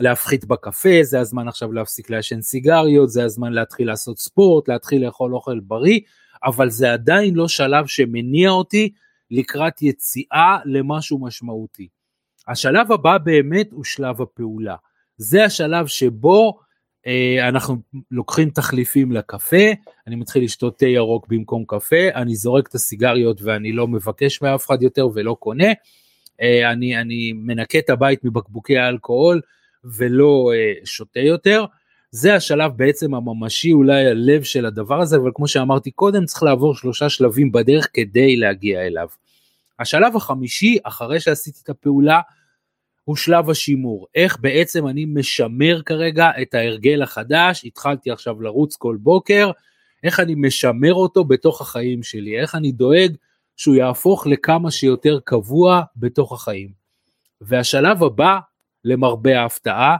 להפחית 0.00 0.44
בקפה, 0.44 1.02
זה 1.02 1.20
הזמן 1.20 1.48
עכשיו 1.48 1.72
להפסיק 1.72 2.10
לעשן 2.10 2.40
סיגריות, 2.40 3.10
זה 3.10 3.24
הזמן 3.24 3.52
להתחיל 3.52 3.86
לעשות 3.86 4.18
ספורט, 4.18 4.68
להתחיל 4.68 5.06
לאכול 5.06 5.34
אוכל 5.34 5.60
בריא, 5.60 6.00
אבל 6.44 6.70
זה 6.70 6.92
עדיין 6.92 7.34
לא 7.34 7.48
שלב 7.48 7.86
שמניע 7.86 8.50
אותי 8.50 8.92
לקראת 9.30 9.82
יציאה 9.82 10.58
למשהו 10.64 11.18
משמעותי. 11.18 11.88
השלב 12.48 12.92
הבא 12.92 13.18
באמת 13.18 13.68
הוא 13.72 13.84
שלב 13.84 14.22
הפעולה. 14.22 14.76
זה 15.16 15.44
השלב 15.44 15.86
שבו 15.86 16.58
אה, 17.06 17.48
אנחנו 17.48 17.76
לוקחים 18.10 18.50
תחליפים 18.50 19.12
לקפה, 19.12 19.66
אני 20.06 20.16
מתחיל 20.16 20.44
לשתות 20.44 20.78
תה 20.78 20.86
ירוק 20.86 21.26
במקום 21.28 21.64
קפה, 21.66 22.08
אני 22.14 22.36
זורק 22.36 22.68
את 22.68 22.74
הסיגריות 22.74 23.42
ואני 23.42 23.72
לא 23.72 23.88
מבקש 23.88 24.42
מאף 24.42 24.66
אחד 24.66 24.82
יותר 24.82 25.08
ולא 25.14 25.36
קונה, 25.40 25.72
אה, 26.40 26.72
אני, 26.72 27.00
אני 27.00 27.32
מנקה 27.32 27.78
את 27.78 27.90
הבית 27.90 28.24
מבקבוקי 28.24 28.78
האלכוהול 28.78 29.40
ולא 29.84 30.52
אה, 30.54 30.72
שותה 30.84 31.20
יותר. 31.20 31.64
זה 32.16 32.34
השלב 32.34 32.72
בעצם 32.76 33.14
הממשי, 33.14 33.72
אולי 33.72 34.06
הלב 34.06 34.42
של 34.42 34.66
הדבר 34.66 35.00
הזה, 35.00 35.16
אבל 35.16 35.30
כמו 35.34 35.48
שאמרתי 35.48 35.90
קודם, 35.90 36.24
צריך 36.24 36.42
לעבור 36.42 36.74
שלושה 36.74 37.08
שלבים 37.08 37.52
בדרך 37.52 37.88
כדי 37.92 38.36
להגיע 38.36 38.86
אליו. 38.86 39.08
השלב 39.78 40.16
החמישי, 40.16 40.78
אחרי 40.84 41.20
שעשיתי 41.20 41.58
את 41.62 41.68
הפעולה, 41.68 42.20
הוא 43.04 43.16
שלב 43.16 43.50
השימור. 43.50 44.06
איך 44.14 44.36
בעצם 44.40 44.86
אני 44.86 45.04
משמר 45.04 45.82
כרגע 45.86 46.30
את 46.42 46.54
ההרגל 46.54 47.02
החדש, 47.02 47.64
התחלתי 47.64 48.10
עכשיו 48.10 48.42
לרוץ 48.42 48.76
כל 48.76 48.96
בוקר, 49.00 49.50
איך 50.04 50.20
אני 50.20 50.34
משמר 50.36 50.94
אותו 50.94 51.24
בתוך 51.24 51.60
החיים 51.60 52.02
שלי, 52.02 52.40
איך 52.40 52.54
אני 52.54 52.72
דואג 52.72 53.16
שהוא 53.56 53.74
יהפוך 53.74 54.26
לכמה 54.26 54.70
שיותר 54.70 55.18
קבוע 55.24 55.82
בתוך 55.96 56.32
החיים. 56.32 56.68
והשלב 57.40 58.04
הבא, 58.04 58.38
למרבה 58.84 59.40
ההפתעה, 59.40 59.96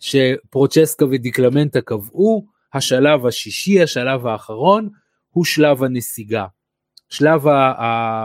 שפרוצ'סקה 0.00 1.04
ודיקלמנטה 1.04 1.80
קבעו, 1.80 2.46
השלב 2.74 3.26
השישי, 3.26 3.82
השלב 3.82 4.26
האחרון, 4.26 4.88
הוא 5.30 5.44
שלב 5.44 5.82
הנסיגה. 5.82 6.46
שלב 7.08 7.42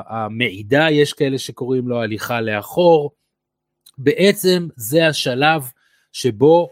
המעידה, 0.08 0.88
יש 0.92 1.14
כאלה 1.14 1.38
שקוראים 1.38 1.88
לו 1.88 2.02
הליכה 2.02 2.42
לאחור, 2.42 3.12
בעצם 3.98 4.68
זה 4.76 5.08
השלב 5.08 5.70
שבו 6.12 6.70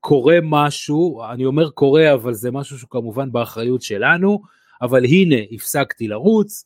קורה 0.00 0.38
משהו, 0.42 1.24
אני 1.32 1.44
אומר 1.44 1.70
קורה 1.70 2.14
אבל 2.14 2.34
זה 2.34 2.50
משהו 2.50 2.78
שהוא 2.78 2.90
כמובן 2.90 3.32
באחריות 3.32 3.82
שלנו, 3.82 4.42
אבל 4.82 5.04
הנה 5.04 5.36
הפסקתי 5.52 6.08
לרוץ, 6.08 6.64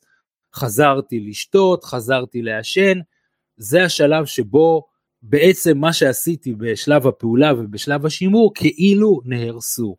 חזרתי 0.55 1.19
לשתות, 1.19 1.83
חזרתי 1.83 2.41
לעשן, 2.41 2.99
זה 3.57 3.83
השלב 3.83 4.25
שבו 4.25 4.88
בעצם 5.21 5.77
מה 5.77 5.93
שעשיתי 5.93 6.53
בשלב 6.53 7.07
הפעולה 7.07 7.53
ובשלב 7.53 8.05
השימור 8.05 8.51
כאילו 8.55 9.21
נהרסו. 9.25 9.95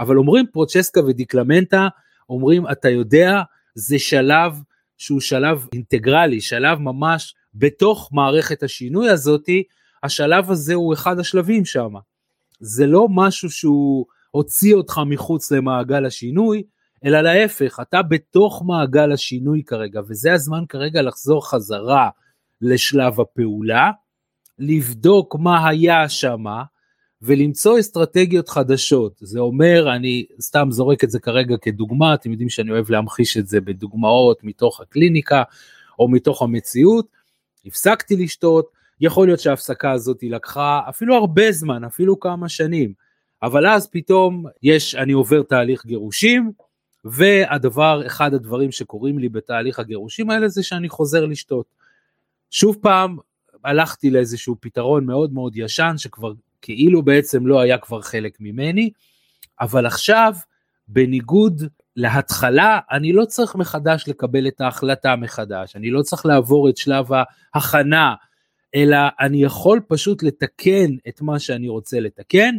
אבל 0.00 0.16
אומרים 0.16 0.46
פרוצ'סקה 0.52 1.00
ודיקלמנטה, 1.00 1.88
אומרים 2.28 2.68
אתה 2.68 2.88
יודע 2.88 3.42
זה 3.74 3.98
שלב 3.98 4.52
שהוא 4.98 5.20
שלב 5.20 5.66
אינטגרלי, 5.72 6.40
שלב 6.40 6.78
ממש 6.78 7.34
בתוך 7.54 8.08
מערכת 8.12 8.62
השינוי 8.62 9.10
הזאתי, 9.10 9.62
השלב 10.02 10.50
הזה 10.50 10.74
הוא 10.74 10.94
אחד 10.94 11.18
השלבים 11.18 11.64
שם. 11.64 11.92
זה 12.60 12.86
לא 12.86 13.06
משהו 13.10 13.50
שהוא 13.50 14.06
הוציא 14.30 14.74
אותך 14.74 15.00
מחוץ 15.06 15.50
למעגל 15.52 16.06
השינוי, 16.06 16.62
אלא 17.04 17.20
להפך, 17.20 17.80
אתה 17.82 18.02
בתוך 18.02 18.62
מעגל 18.66 19.12
השינוי 19.12 19.62
כרגע, 19.66 20.00
וזה 20.08 20.32
הזמן 20.32 20.64
כרגע 20.68 21.02
לחזור 21.02 21.50
חזרה 21.50 22.08
לשלב 22.60 23.20
הפעולה, 23.20 23.90
לבדוק 24.60 25.36
מה 25.38 25.68
היה 25.68 26.08
שמה, 26.08 26.62
ולמצוא 27.22 27.80
אסטרטגיות 27.80 28.48
חדשות. 28.48 29.12
זה 29.20 29.40
אומר, 29.40 29.92
אני 29.96 30.26
סתם 30.40 30.68
זורק 30.70 31.04
את 31.04 31.10
זה 31.10 31.20
כרגע 31.20 31.56
כדוגמה, 31.56 32.14
אתם 32.14 32.30
יודעים 32.30 32.48
שאני 32.48 32.70
אוהב 32.70 32.90
להמחיש 32.90 33.36
את 33.36 33.46
זה 33.46 33.60
בדוגמאות 33.60 34.44
מתוך 34.44 34.80
הקליניקה 34.80 35.42
או 35.98 36.08
מתוך 36.08 36.42
המציאות. 36.42 37.06
הפסקתי 37.66 38.16
לשתות, 38.16 38.70
יכול 39.00 39.26
להיות 39.26 39.40
שההפסקה 39.40 39.92
הזאת 39.92 40.18
לקחה 40.22 40.80
אפילו 40.88 41.14
הרבה 41.14 41.52
זמן, 41.52 41.84
אפילו 41.84 42.20
כמה 42.20 42.48
שנים, 42.48 42.92
אבל 43.42 43.66
אז 43.66 43.88
פתאום 43.90 44.44
יש, 44.62 44.94
אני 44.94 45.12
עובר 45.12 45.42
תהליך 45.42 45.86
גירושים, 45.86 46.52
והדבר, 47.04 48.02
אחד 48.06 48.34
הדברים 48.34 48.72
שקורים 48.72 49.18
לי 49.18 49.28
בתהליך 49.28 49.78
הגירושים 49.78 50.30
האלה 50.30 50.48
זה 50.48 50.62
שאני 50.62 50.88
חוזר 50.88 51.26
לשתות. 51.26 51.66
שוב 52.50 52.76
פעם, 52.80 53.16
הלכתי 53.64 54.10
לאיזשהו 54.10 54.56
פתרון 54.60 55.06
מאוד 55.06 55.32
מאוד 55.32 55.56
ישן 55.56 55.94
שכבר 55.96 56.32
כאילו 56.62 57.02
בעצם 57.02 57.46
לא 57.46 57.60
היה 57.60 57.78
כבר 57.78 58.00
חלק 58.00 58.36
ממני, 58.40 58.90
אבל 59.60 59.86
עכשיו, 59.86 60.34
בניגוד 60.88 61.62
להתחלה, 61.96 62.78
אני 62.90 63.12
לא 63.12 63.24
צריך 63.24 63.56
מחדש 63.56 64.04
לקבל 64.08 64.48
את 64.48 64.60
ההחלטה 64.60 65.16
מחדש, 65.16 65.76
אני 65.76 65.90
לא 65.90 66.02
צריך 66.02 66.26
לעבור 66.26 66.68
את 66.68 66.76
שלב 66.76 67.06
ההכנה, 67.54 68.14
אלא 68.74 68.98
אני 69.20 69.42
יכול 69.42 69.80
פשוט 69.88 70.22
לתקן 70.22 70.90
את 71.08 71.20
מה 71.22 71.38
שאני 71.38 71.68
רוצה 71.68 72.00
לתקן, 72.00 72.54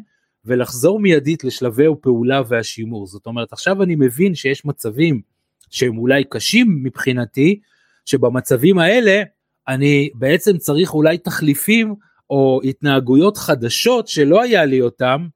ולחזור 0.45 0.99
מיידית 0.99 1.43
לשלבי 1.43 1.87
הפעולה 1.87 2.41
והשימור. 2.47 3.07
זאת 3.07 3.25
אומרת, 3.25 3.53
עכשיו 3.53 3.83
אני 3.83 3.95
מבין 3.95 4.35
שיש 4.35 4.65
מצבים 4.65 5.21
שהם 5.69 5.97
אולי 5.97 6.23
קשים 6.23 6.83
מבחינתי, 6.83 7.59
שבמצבים 8.05 8.79
האלה 8.79 9.23
אני 9.67 10.09
בעצם 10.15 10.57
צריך 10.57 10.93
אולי 10.93 11.17
תחליפים 11.17 11.95
או 12.29 12.59
התנהגויות 12.63 13.37
חדשות 13.37 14.07
שלא 14.07 14.41
היה 14.41 14.65
לי 14.65 14.81
אותם, 14.81 15.27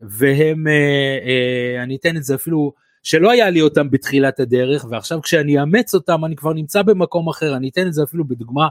והם, 0.00 0.66
אה, 0.66 1.18
אה, 1.26 1.82
אני 1.82 1.96
אתן 1.96 2.16
את 2.16 2.24
זה 2.24 2.34
אפילו, 2.34 2.72
שלא 3.02 3.30
היה 3.30 3.50
לי 3.50 3.60
אותם 3.60 3.90
בתחילת 3.90 4.40
הדרך, 4.40 4.86
ועכשיו 4.90 5.22
כשאני 5.22 5.60
אאמץ 5.60 5.94
אותם 5.94 6.24
אני 6.24 6.36
כבר 6.36 6.52
נמצא 6.52 6.82
במקום 6.82 7.28
אחר, 7.28 7.56
אני 7.56 7.68
אתן 7.68 7.86
את 7.86 7.92
זה 7.92 8.02
אפילו 8.02 8.24
בדוגמה 8.28 8.68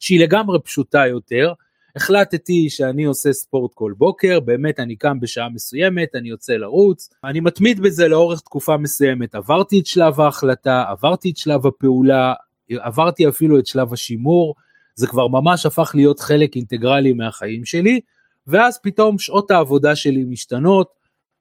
שהיא 0.00 0.20
לגמרי 0.20 0.58
פשוטה 0.64 1.06
יותר. 1.06 1.52
החלטתי 1.96 2.70
שאני 2.70 3.04
עושה 3.04 3.32
ספורט 3.32 3.70
כל 3.74 3.92
בוקר, 3.98 4.40
באמת 4.40 4.80
אני 4.80 4.96
קם 4.96 5.20
בשעה 5.20 5.48
מסוימת, 5.48 6.08
אני 6.14 6.28
יוצא 6.28 6.52
לרוץ, 6.52 7.10
אני 7.24 7.40
מתמיד 7.40 7.80
בזה 7.80 8.08
לאורך 8.08 8.40
תקופה 8.40 8.76
מסוימת, 8.76 9.34
עברתי 9.34 9.80
את 9.80 9.86
שלב 9.86 10.20
ההחלטה, 10.20 10.84
עברתי 10.88 11.30
את 11.30 11.36
שלב 11.36 11.66
הפעולה, 11.66 12.34
עברתי 12.80 13.28
אפילו 13.28 13.58
את 13.58 13.66
שלב 13.66 13.92
השימור, 13.92 14.54
זה 14.94 15.06
כבר 15.06 15.28
ממש 15.28 15.66
הפך 15.66 15.92
להיות 15.94 16.20
חלק 16.20 16.56
אינטגרלי 16.56 17.12
מהחיים 17.12 17.64
שלי, 17.64 18.00
ואז 18.46 18.78
פתאום 18.82 19.18
שעות 19.18 19.50
העבודה 19.50 19.96
שלי 19.96 20.24
משתנות, 20.24 20.88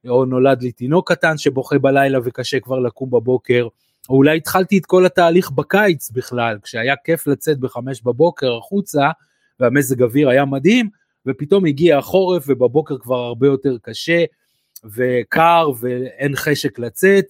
או 0.07 0.25
נולד 0.25 0.61
לי 0.61 0.71
תינוק 0.71 1.11
קטן 1.11 1.37
שבוכה 1.37 1.79
בלילה 1.79 2.19
וקשה 2.23 2.59
כבר 2.59 2.79
לקום 2.79 3.09
בבוקר, 3.09 3.67
או 4.09 4.15
אולי 4.15 4.37
התחלתי 4.37 4.77
את 4.77 4.85
כל 4.85 5.05
התהליך 5.05 5.51
בקיץ 5.51 6.09
בכלל, 6.09 6.57
כשהיה 6.63 6.95
כיף 7.03 7.27
לצאת 7.27 7.59
בחמש 7.59 8.01
בבוקר 8.01 8.57
החוצה, 8.57 9.09
והמזג 9.59 10.03
אוויר 10.03 10.29
היה 10.29 10.45
מדהים, 10.45 10.89
ופתאום 11.25 11.65
הגיע 11.65 11.97
החורף 11.97 12.43
ובבוקר 12.47 12.97
כבר 12.97 13.19
הרבה 13.19 13.47
יותר 13.47 13.77
קשה 13.81 14.23
וקר 14.95 15.69
ואין 15.79 16.35
חשק 16.35 16.79
לצאת, 16.79 17.25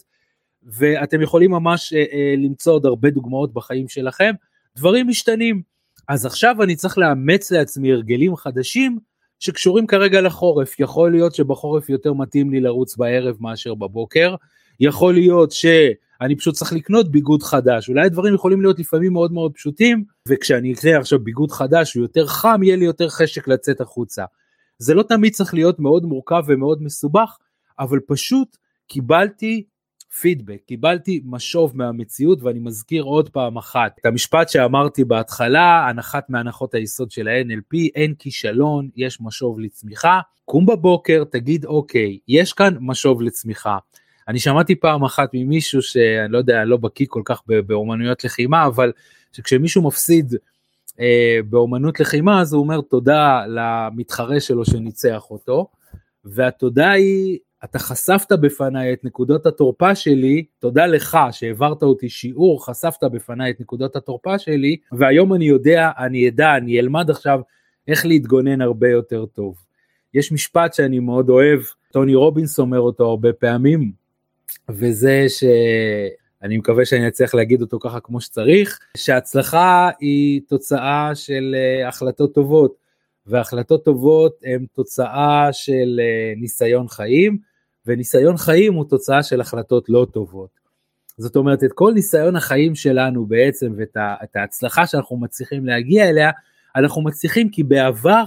ואתם 0.64 1.22
יכולים 1.22 1.52
ממש 1.52 1.94
אה, 1.94 2.00
אה, 2.00 2.34
למצוא 2.38 2.74
עוד 2.74 2.86
הרבה 2.86 3.10
דוגמאות 3.10 3.54
בחיים 3.54 3.88
שלכם, 3.88 4.34
דברים 4.78 5.08
משתנים. 5.08 5.62
אז 6.08 6.26
עכשיו 6.26 6.64
אני 6.64 6.76
צריך 6.76 6.98
לאמץ 6.98 7.52
לעצמי 7.52 7.92
הרגלים 7.92 8.36
חדשים 8.36 9.00
שקשורים 9.40 9.88
כרגע 9.88 10.22
לחורף. 10.22 10.80
יכול 10.80 11.12
להיות 11.12 11.36
שבחורף 11.36 11.90
יותר 11.90 12.14
מתאים 12.14 12.52
לי 12.52 12.60
לרוץ 12.60 12.98
בערב 12.98 13.38
מאשר 13.40 13.76
בבוקר, 13.76 14.36
יכול 14.80 15.14
להיות 15.14 15.52
שאני 15.52 16.36
פשוט 16.38 16.56
צריך 16.56 16.74
לקנות 16.74 17.12
ביגוד 17.12 17.44
חדש, 17.44 17.90
אולי 17.90 18.06
הדברים 18.06 18.36
יכולים 18.36 18.62
להיות 18.62 18.80
לפעמים 18.80 19.14
מאוד 19.14 19.34
מאוד 19.34 19.54
פשוטים, 19.54 20.04
וכשאני 20.28 20.74
אקנה 20.74 20.98
עכשיו 20.98 21.20
ביגוד 21.20 21.52
חדש 21.52 21.94
הוא 21.94 22.04
יותר 22.04 22.28
חם, 22.28 22.64
יהיה 22.64 22.76
לי 22.76 22.86
יותר 22.86 23.10
חשק 23.10 23.48
לצאת 23.48 23.82
החוצה. 23.82 24.26
זה 24.80 24.94
לא 24.94 25.04
תמיד 25.04 25.34
צריך 25.34 25.54
להיות 25.54 25.80
מאוד 25.80 26.06
מורכב 26.06 26.44
ומאוד 26.48 26.84
מסובך, 26.84 27.38
אבל 27.80 28.00
פשוט 28.08 28.58
קיבלתי 28.88 29.64
פידבק, 30.20 30.62
קיבלתי 30.66 31.22
משוב 31.26 31.78
מהמציאות 31.78 32.44
ואני 32.44 32.60
מזכיר 32.60 33.04
עוד 33.04 33.30
פעם 33.30 33.58
אחת. 33.58 33.96
את 34.02 34.06
המשפט 34.06 34.50
שאמרתי 34.50 35.04
בהתחלה, 35.04 35.88
הנחת 35.90 36.30
מהנחות 36.30 36.74
היסוד 36.74 37.12
של 37.12 37.28
ה-NLP, 37.28 37.78
אין 37.96 38.14
כישלון, 38.20 38.90
יש 38.96 39.22
משוב 39.22 39.60
לצמיחה, 39.60 40.20
קום 40.46 40.66
בבוקר, 40.66 41.24
תגיד 41.32 41.66
אוקיי, 41.66 42.18
יש 42.28 42.54
כאן 42.54 42.78
משוב 42.80 43.22
לצמיחה. 43.22 43.78
אני 44.28 44.40
שמעתי 44.40 44.76
פעם 44.76 45.04
אחת 45.04 45.30
ממישהו 45.34 45.82
שאני 45.82 46.32
לא 46.32 46.38
יודע, 46.38 46.66
לא 46.66 46.78
בקיא 46.78 47.06
כל 47.10 47.22
כך 47.26 47.42
באומנויות 47.48 48.24
לחימה, 48.24 48.66
אבל 48.66 48.92
שכשמישהו 49.32 49.88
מפסיד 49.88 50.36
אה, 51.00 51.40
באומנות 51.50 52.00
לחימה 52.00 52.42
אז 52.42 52.54
הוא 52.54 52.62
אומר 52.62 52.82
תודה 52.82 53.46
למתחרה 53.48 54.40
שלו 54.40 54.66
שניצח 54.66 55.24
אותו, 55.32 55.68
והתודה 56.26 56.92
היא 56.92 57.40
אתה 57.64 57.80
חשפת 57.80 58.32
בפניי 58.32 58.94
את 58.94 59.06
נקודות 59.06 59.46
התורפה 59.46 59.96
שלי, 59.96 60.46
תודה 60.60 60.86
לך 60.86 61.18
שהעברת 61.32 61.84
אותי 61.84 62.10
שיעור, 62.10 62.66
חשפת 62.66 63.04
בפניי 63.04 63.52
את 63.52 63.62
נקודות 63.62 63.96
התורפה 63.96 64.40
שלי, 64.40 64.78
והיום 64.92 65.34
אני 65.34 65.46
יודע, 65.46 65.90
אני 65.98 66.30
אדע, 66.30 66.56
אני 66.58 66.80
אלמד 66.80 67.10
עכשיו 67.10 67.42
איך 67.88 68.06
להתגונן 68.06 68.62
הרבה 68.62 68.90
יותר 68.90 69.26
טוב. 69.26 69.56
יש 70.14 70.32
משפט 70.32 70.74
שאני 70.74 71.00
מאוד 71.00 71.30
אוהב, 71.30 71.60
טוני 71.92 72.16
רובינס 72.16 72.60
אומר 72.60 72.80
אותו 72.80 73.06
הרבה 73.06 73.34
פעמים, 73.34 73.92
וזה 74.70 75.26
שאני 75.30 76.58
מקווה 76.58 76.86
שאני 76.86 77.08
אצליח 77.08 77.34
להגיד 77.34 77.62
אותו 77.62 77.80
ככה 77.80 78.00
כמו 78.00 78.22
שצריך, 78.22 78.80
שהצלחה 78.98 79.90
היא 80.00 80.42
תוצאה 80.48 81.12
של 81.16 81.56
אה, 81.58 81.88
החלטות 81.88 82.36
טובות, 82.36 82.76
והחלטות 83.28 83.86
טובות 83.86 84.40
הן 84.44 84.66
תוצאה 84.74 85.50
של 85.52 86.00
אה, 86.00 86.34
ניסיון 86.38 86.88
חיים, 86.88 87.51
וניסיון 87.86 88.38
חיים 88.38 88.74
הוא 88.74 88.86
תוצאה 88.90 89.24
של 89.24 89.42
החלטות 89.42 89.90
לא 89.90 90.08
טובות. 90.12 90.50
זאת 91.18 91.36
אומרת, 91.36 91.64
את 91.64 91.74
כל 91.74 91.92
ניסיון 91.96 92.36
החיים 92.36 92.76
שלנו 92.76 93.26
בעצם, 93.26 93.74
ואת 93.78 94.36
ההצלחה 94.36 94.88
שאנחנו 94.88 95.18
מצליחים 95.18 95.66
להגיע 95.66 96.10
אליה, 96.10 96.32
אנחנו 96.76 97.02
מצליחים 97.02 97.50
כי 97.50 97.64
בעבר 97.64 98.24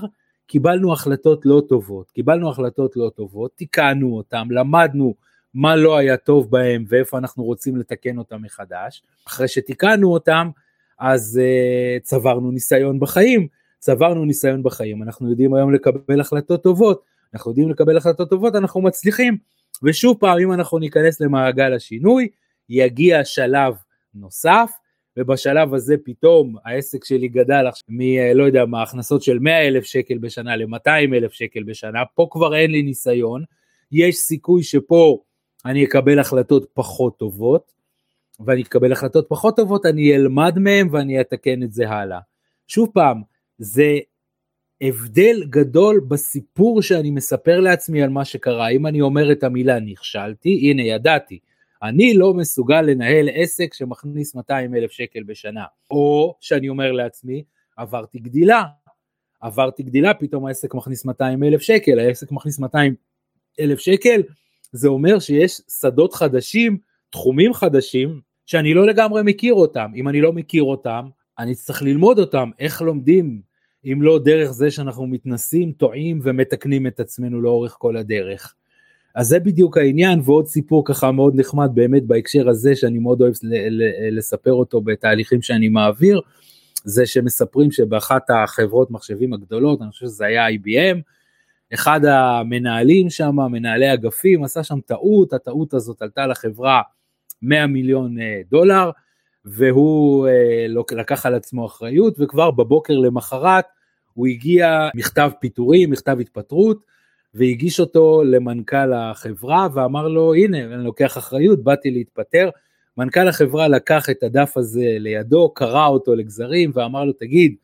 קיבלנו 0.47 0.93
החלטות 0.93 1.47
לא 1.47 1.63
טובות, 1.69 2.11
קיבלנו 2.11 2.51
החלטות 2.51 2.97
לא 2.97 3.11
טובות, 3.17 3.51
תיקנו 3.57 4.17
אותן, 4.17 4.43
למדנו 4.51 5.15
מה 5.55 5.77
לא 5.77 5.97
היה 5.97 6.17
טוב 6.17 6.51
בהם 6.51 6.85
ואיפה 6.89 7.19
אנחנו 7.19 7.45
רוצים 7.45 7.77
לתקן 7.77 8.19
אותם 8.19 8.43
מחדש. 8.43 9.03
אחרי 9.27 9.49
שתיקנו 9.49 10.13
אותם, 10.13 10.51
אז 10.99 11.41
uh, 11.43 12.03
צברנו 12.03 12.51
ניסיון 12.51 13.01
בחיים, 13.01 13.47
צברנו 13.79 14.25
ניסיון 14.25 14.63
בחיים, 14.63 15.03
אנחנו 15.03 15.31
יודעים 15.31 15.55
היום 15.55 15.75
לקבל 15.75 16.21
החלטות 16.21 16.63
טובות, 16.63 17.03
אנחנו 17.35 17.51
יודעים 17.51 17.71
לקבל 17.71 17.97
החלטות 17.97 18.31
טובות, 18.31 18.55
אנחנו 18.55 18.81
מצליחים. 18.81 19.37
ושוב 19.83 20.17
פעם, 20.21 20.39
אם 20.39 20.53
אנחנו 20.53 20.79
ניכנס 20.79 21.21
למעגל 21.21 21.75
השינוי, 21.75 22.29
יגיע 22.69 23.25
שלב 23.25 23.75
נוסף, 24.15 24.71
ובשלב 25.17 25.75
הזה 25.75 25.95
פתאום 26.05 26.57
העסק 26.65 27.05
שלי 27.05 27.29
גדל 27.29 27.65
מ... 27.89 28.01
לא 28.35 28.45
יודע 28.45 28.65
מה, 28.65 28.83
הכנסות 28.83 29.23
של 29.23 29.39
100 29.39 29.67
אלף 29.69 29.85
שקל 29.85 30.19
בשנה 30.19 30.57
ל-200 30.57 31.15
אלף 31.15 31.33
שקל 31.33 31.63
בשנה, 31.63 32.03
פה 32.15 32.29
כבר 32.31 32.55
אין 32.55 32.71
לי 32.71 32.83
ניסיון, 32.83 33.45
יש 33.93 34.17
סיכוי 34.17 34.63
שפה 34.63 35.23
אני 35.65 35.85
אקבל 35.85 36.19
החלטות 36.19 36.71
פחות 36.75 37.19
טובות, 37.19 37.73
ואני 38.47 38.63
אקבל 38.63 38.93
החלטות 38.93 39.27
פחות 39.29 39.57
טובות, 39.57 39.87
אני 39.87 40.15
אלמד 40.15 40.59
מהם 40.59 40.89
ואני 40.93 41.21
אתקן 41.21 41.63
את 41.63 41.73
זה 41.73 41.89
הלאה. 41.91 42.19
שוב 42.69 42.91
פעם, 42.95 43.23
זה 43.59 43.99
הבדל 44.85 45.45
גדול 45.51 46.01
בסיפור 46.09 46.83
שאני 46.83 47.11
מספר 47.11 47.61
לעצמי 47.61 48.03
על 48.03 48.11
מה 48.11 48.25
שקרה. 48.25 48.69
אם 48.69 48.87
אני 48.87 49.01
אומר 49.01 49.33
את 49.33 49.45
המילה 49.45 49.81
נכשלתי, 49.81 50.71
הנה 50.71 50.83
ידעתי, 50.83 51.39
אני 51.83 52.15
לא 52.15 52.35
מסוגל 52.35 52.83
לנהל 52.83 53.29
עסק 53.35 53.75
שמכניס 53.75 54.35
200 54.35 54.75
אלף 54.75 54.91
שקל 54.91 55.23
בשנה. 55.23 55.65
או 55.91 56.35
שאני 56.41 56.69
אומר 56.69 56.93
לעצמי, 56.93 57.45
עברתי 57.77 58.19
גדילה, 58.19 58.63
עברתי 59.41 59.83
גדילה, 59.83 60.15
פתאום 60.15 60.47
העסק 60.47 60.75
מכניס 60.75 61.05
200 61.05 61.45
אלף 61.45 61.61
שקל, 61.61 61.99
העסק 61.99 62.33
מכניס 62.33 62.59
200 62.59 62.95
אלף 63.61 63.79
שקל, 63.79 64.23
זה 64.73 64.89
אומר 64.89 65.19
שיש 65.19 65.61
שדות 65.81 66.15
חדשים, 66.15 66.79
תחומים 67.11 67.55
חדשים, 67.55 68.21
שאני 68.47 68.75
לא 68.75 68.87
לגמרי 68.87 69.23
מכיר 69.25 69.55
אותם. 69.55 69.91
אם 69.97 70.09
אני 70.09 70.21
לא 70.21 70.33
מכיר 70.33 70.63
אותם, 70.63 71.09
אני 71.39 71.55
צריך 71.55 71.83
ללמוד 71.83 72.19
אותם, 72.19 72.51
איך 72.59 72.83
לומדים, 72.83 73.54
אם 73.93 74.03
לא 74.03 74.19
דרך 74.19 74.51
זה 74.51 74.71
שאנחנו 74.71 75.07
מתנסים, 75.07 75.73
טועים 75.73 76.21
ומתקנים 76.23 76.87
את 76.87 77.01
עצמנו 77.01 77.41
לאורך 77.41 77.77
כל 77.79 77.97
הדרך. 77.97 78.55
אז 79.15 79.27
זה 79.29 79.39
בדיוק 79.39 79.79
העניין 79.79 80.21
ועוד 80.25 80.47
סיפור 80.47 80.85
ככה 80.85 81.13
מאוד 81.13 81.41
נחמד 81.41 81.71
באמת 81.75 82.03
בהקשר 82.05 82.49
הזה 82.49 82.77
שאני 82.77 82.99
מאוד 82.99 83.21
אוהב 83.21 83.35
לספר 84.11 84.53
אותו 84.53 84.81
בתהליכים 84.81 85.43
שאני 85.43 85.69
מעביר, 85.69 86.21
זה 86.85 87.07
שמספרים 87.07 87.71
שבאחת 87.71 88.31
החברות 88.31 88.91
מחשבים 88.91 89.33
הגדולות, 89.33 89.83
אני 89.83 89.91
חושב 89.91 90.07
שזה 90.07 90.27
היה 90.27 90.49
IBM, 90.49 91.01
אחד 91.75 92.05
המנהלים 92.05 93.11
שם, 93.11 93.37
מנהלי 93.51 93.95
אגפים, 93.95 94.45
עשה 94.45 94.63
שם 94.65 94.81
טעות, 94.81 95.33
הטעות 95.33 95.75
הזאת 95.75 96.03
עלתה 96.03 96.27
לחברה 96.27 96.83
100 97.43 97.67
מיליון 97.67 98.19
אה, 98.19 98.41
דולר, 98.51 98.91
והוא 99.45 100.29
אה, 100.29 100.67
לקח 100.91 101.27
על 101.27 101.35
עצמו 101.35 101.67
אחריות, 101.67 102.15
וכבר 102.19 102.51
בבוקר 102.51 102.99
למחרת 102.99 103.65
הוא 104.15 104.27
הגיע 104.27 104.89
מכתב 104.95 105.31
פיטורים, 105.41 105.91
מכתב 105.91 106.17
התפטרות, 106.21 106.85
והגיש 107.35 107.81
אותו 107.81 108.23
למנכ"ל 108.25 108.93
החברה 108.93 109.69
ואמר 109.75 110.09
לו 110.09 110.35
הנה 110.35 110.65
אני 110.65 110.85
לוקח 110.85 111.19
אחריות 111.19 111.65
באתי 111.65 111.91
להתפטר. 111.91 112.51
מנכ"ל 112.97 113.29
החברה 113.29 113.69
לקח 113.69 114.11
את 114.11 114.23
הדף 114.23 114.57
הזה 114.57 114.97
לידו 114.99 115.49
קרא 115.55 115.87
אותו 115.87 116.15
לגזרים 116.15 116.71
ואמר 116.75 117.05
לו 117.05 117.13
תגיד 117.13 117.55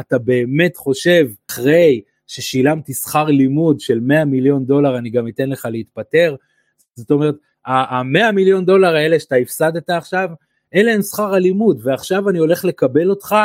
אתה 0.00 0.18
באמת 0.18 0.76
חושב 0.76 1.28
אחרי 1.50 2.00
ששילמתי 2.26 2.94
שכר 2.94 3.24
לימוד 3.24 3.80
של 3.80 4.00
100 4.00 4.24
מיליון 4.24 4.64
דולר 4.64 4.98
אני 4.98 5.10
גם 5.10 5.28
אתן 5.28 5.48
לך 5.48 5.68
להתפטר 5.70 6.36
זאת 6.94 7.10
אומרת 7.10 7.34
ה-100 7.66 8.32
מיליון 8.32 8.64
דולר 8.64 8.94
האלה 8.94 9.20
שאתה 9.20 9.36
הפסדת 9.36 9.90
עכשיו 9.90 10.28
אלה 10.74 10.92
הם 10.92 11.02
שכר 11.02 11.34
הלימוד 11.34 11.80
ועכשיו 11.82 12.28
אני 12.30 12.38
הולך 12.38 12.64
לקבל 12.64 13.10
אותך 13.10 13.36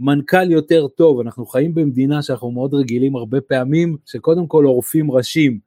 מנכ"ל 0.00 0.50
יותר 0.50 0.88
טוב, 0.88 1.20
אנחנו 1.20 1.46
חיים 1.46 1.74
במדינה 1.74 2.22
שאנחנו 2.22 2.50
מאוד 2.50 2.74
רגילים 2.74 3.16
הרבה 3.16 3.40
פעמים, 3.40 3.96
שקודם 4.06 4.46
כל 4.46 4.64
עורפים 4.64 5.10
ראשים, 5.10 5.58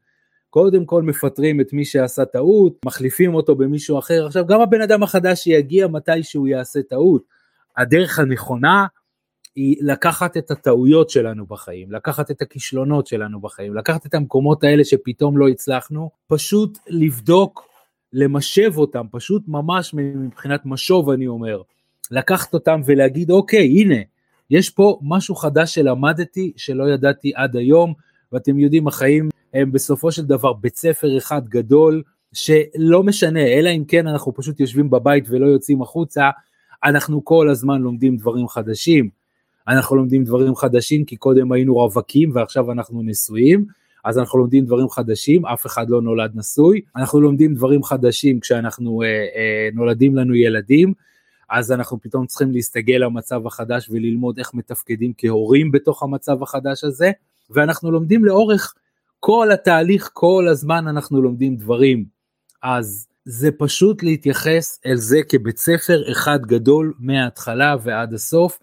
קודם 0.49 0.85
כל 0.85 1.03
מפטרים 1.03 1.61
את 1.61 1.73
מי 1.73 1.85
שעשה 1.85 2.25
טעות, 2.25 2.73
מחליפים 2.85 3.35
אותו 3.35 3.55
במישהו 3.55 3.99
אחר, 3.99 4.25
עכשיו 4.25 4.45
גם 4.45 4.61
הבן 4.61 4.81
אדם 4.81 5.03
החדש 5.03 5.39
שיגיע 5.39 5.87
מתי 5.87 6.23
שהוא 6.23 6.47
יעשה 6.47 6.81
טעות, 6.81 7.23
הדרך 7.77 8.19
הנכונה 8.19 8.85
היא 9.55 9.77
לקחת 9.81 10.37
את 10.37 10.51
הטעויות 10.51 11.09
שלנו 11.09 11.45
בחיים, 11.45 11.91
לקחת 11.91 12.31
את 12.31 12.41
הכישלונות 12.41 13.07
שלנו 13.07 13.41
בחיים, 13.41 13.75
לקחת 13.75 14.05
את 14.05 14.13
המקומות 14.13 14.63
האלה 14.63 14.85
שפתאום 14.85 15.37
לא 15.37 15.47
הצלחנו, 15.47 16.09
פשוט 16.27 16.77
לבדוק, 16.87 17.66
למשב 18.13 18.77
אותם, 18.77 19.05
פשוט 19.11 19.43
ממש 19.47 19.93
מבחינת 19.93 20.61
משוב 20.65 21.09
אני 21.09 21.27
אומר, 21.27 21.61
לקחת 22.11 22.53
אותם 22.53 22.81
ולהגיד 22.85 23.31
אוקיי 23.31 23.81
הנה 23.81 24.01
יש 24.49 24.69
פה 24.69 24.99
משהו 25.01 25.35
חדש 25.35 25.75
שלמדתי 25.75 26.53
שלא 26.55 26.89
ידעתי 26.89 27.31
עד 27.35 27.55
היום, 27.55 27.93
ואתם 28.31 28.59
יודעים, 28.59 28.87
החיים 28.87 29.29
הם 29.53 29.71
בסופו 29.71 30.11
של 30.11 30.25
דבר 30.25 30.53
בית 30.53 30.75
ספר 30.75 31.17
אחד 31.17 31.47
גדול, 31.47 32.03
שלא 32.33 33.03
משנה, 33.03 33.45
אלא 33.45 33.69
אם 33.69 33.83
כן 33.87 34.07
אנחנו 34.07 34.33
פשוט 34.33 34.59
יושבים 34.59 34.89
בבית 34.89 35.23
ולא 35.29 35.45
יוצאים 35.45 35.81
החוצה, 35.81 36.29
אנחנו 36.83 37.25
כל 37.25 37.49
הזמן 37.49 37.81
לומדים 37.81 38.17
דברים 38.17 38.47
חדשים. 38.47 39.09
אנחנו 39.67 39.95
לומדים 39.95 40.23
דברים 40.23 40.55
חדשים 40.55 41.05
כי 41.05 41.15
קודם 41.15 41.51
היינו 41.51 41.73
רווקים 41.73 42.31
ועכשיו 42.33 42.71
אנחנו 42.71 43.01
נשואים, 43.03 43.65
אז 44.07 44.17
אנחנו 44.17 44.39
לומדים 44.39 44.65
דברים 44.65 44.89
חדשים, 44.89 45.45
אף 45.45 45.65
אחד 45.65 45.89
לא 45.89 46.01
נולד 46.01 46.31
נשוי, 46.35 46.81
אנחנו 46.95 47.21
לומדים 47.21 47.53
דברים 47.53 47.83
חדשים 47.83 48.39
כשאנחנו 48.39 49.01
אה, 49.01 49.07
אה, 49.07 49.69
נולדים 49.73 50.15
לנו 50.15 50.35
ילדים, 50.35 50.93
אז 51.49 51.71
אנחנו 51.71 52.01
פתאום 52.01 52.25
צריכים 52.25 52.51
להסתגל 52.51 52.95
למצב 52.95 53.47
החדש 53.47 53.89
וללמוד 53.89 54.37
איך 54.37 54.53
מתפקדים 54.53 55.13
כהורים 55.17 55.71
בתוך 55.71 56.03
המצב 56.03 56.43
החדש 56.43 56.83
הזה. 56.83 57.11
ואנחנו 57.49 57.91
לומדים 57.91 58.25
לאורך 58.25 58.73
כל 59.19 59.49
התהליך, 59.53 60.09
כל 60.13 60.47
הזמן 60.51 60.87
אנחנו 60.87 61.21
לומדים 61.21 61.55
דברים. 61.55 62.05
אז 62.63 63.07
זה 63.25 63.49
פשוט 63.51 64.03
להתייחס 64.03 64.79
אל 64.85 64.95
זה 64.95 65.19
כבית 65.29 65.57
ספר 65.57 66.11
אחד 66.11 66.39
גדול 66.41 66.93
מההתחלה 66.99 67.75
ועד 67.83 68.13
הסוף. 68.13 68.59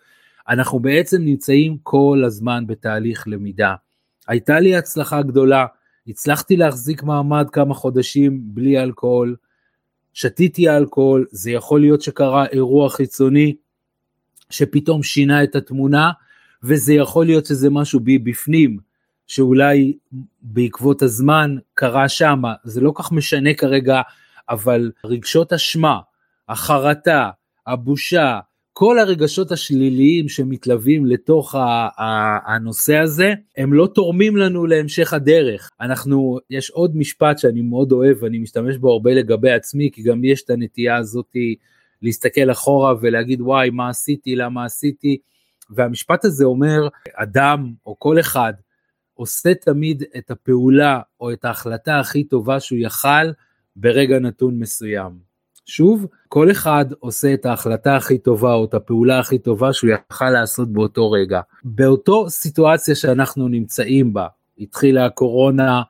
אנחנו 0.49 0.79
בעצם 0.81 1.23
נמצאים 1.23 1.77
כל 1.83 2.23
הזמן 2.27 2.67
בתהליך 2.67 3.29
למידה. 3.29 3.75
הייתה 4.29 4.61
לי 4.61 4.77
הצלחה 4.77 5.23
גדולה, 5.23 5.67
הצלחתי 6.07 6.57
להחזיק 6.57 7.03
מעמד 7.03 7.47
כמה 7.53 7.75
חודשים 7.75 8.41
בלי 8.45 8.83
אלכוהול, 8.83 9.37
שתיתי 10.13 10.71
אלכוהול, 10.71 11.27
זה 11.31 11.51
יכול 11.51 11.81
להיות 11.81 12.03
שקרה 12.03 12.47
אירוע 12.47 12.91
חיצוני 12.91 13.55
שפתאום 14.51 15.03
שינה 15.03 15.43
את 15.43 15.55
התמונה, 15.55 16.11
וזה 16.63 16.95
יכול 16.95 17.27
להיות 17.27 17.47
שזה 17.47 17.71
משהו 17.71 18.01
בי 18.01 18.19
בפנים, 18.19 18.79
שאולי 19.27 19.97
בעקבות 20.43 21.03
הזמן 21.03 21.57
קרה 21.75 22.09
שמה, 22.09 22.55
זה 22.65 22.81
לא 22.81 22.93
כך 22.95 23.13
משנה 23.13 23.55
כרגע, 23.55 24.03
אבל 24.49 24.93
רגשות 25.05 25.53
אשמה, 25.53 26.01
החרטה, 26.49 27.31
הבושה, 27.67 28.41
כל 28.77 28.99
הרגשות 28.99 29.53
השליליים 29.53 30.29
שמתלווים 30.29 31.07
לתוך 31.07 31.55
הנושא 32.47 32.97
הזה, 32.97 33.33
הם 33.57 33.73
לא 33.73 33.89
תורמים 33.95 34.37
לנו 34.37 34.67
להמשך 34.67 35.13
הדרך. 35.13 35.71
אנחנו, 35.81 36.39
יש 36.51 36.71
עוד 36.71 36.97
משפט 36.97 37.39
שאני 37.39 37.61
מאוד 37.61 37.93
אוהב, 37.93 38.23
ואני 38.23 38.39
משתמש 38.39 38.77
בו 38.77 38.93
הרבה 38.93 39.15
לגבי 39.15 39.51
עצמי, 39.51 39.91
כי 39.93 40.03
גם 40.03 40.25
יש 40.25 40.43
את 40.43 40.51
הנטייה 40.51 40.97
הזאתי 40.97 41.57
להסתכל 42.03 42.51
אחורה 42.51 42.95
ולהגיד 43.01 43.41
וואי 43.41 43.71
מה 43.71 43.89
עשיתי, 43.89 44.37
למה 44.37 44.65
עשיתי, 44.65 45.19
והמשפט 45.71 46.25
הזה 46.25 46.45
אומר, 46.45 46.89
אדם 47.15 47.73
או 47.87 47.99
כל 47.99 48.21
אחד 48.21 48.53
עושה 49.15 49.55
תמיד 49.55 50.03
את 50.17 50.31
הפעולה 50.31 51.01
או 51.21 51.33
את 51.33 51.45
ההחלטה 51.45 51.99
הכי 52.01 52.25
טובה 52.25 52.61
שהוא 52.61 52.79
יכל 52.79 53.33
ברגע 53.77 54.19
נתון 54.19 54.59
מסוים. 54.59 55.34
שוב, 55.67 56.07
כל 56.29 56.51
אחד 56.51 56.85
עושה 56.99 57.35
את 57.35 57.47
ההחלטה 57.47 57.97
הכי 57.97 58.19
טובה 58.19 58.55
או 58.55 58.65
את 58.65 58.75
הפעולה 58.75 59.19
הכי 59.19 59.39
טובה 59.39 59.73
שהוא 59.73 59.91
יכל 59.91 60.31
לעשות 60.31 60.73
באותו 60.73 61.11
רגע. 61.11 61.41
באותו 61.65 62.31
סיטואציה 62.31 62.95
שאנחנו 62.95 63.49
נמצאים 63.49 64.13
בה, 64.13 64.27
התחילה 64.59 65.07
הקורונה, 65.07 65.83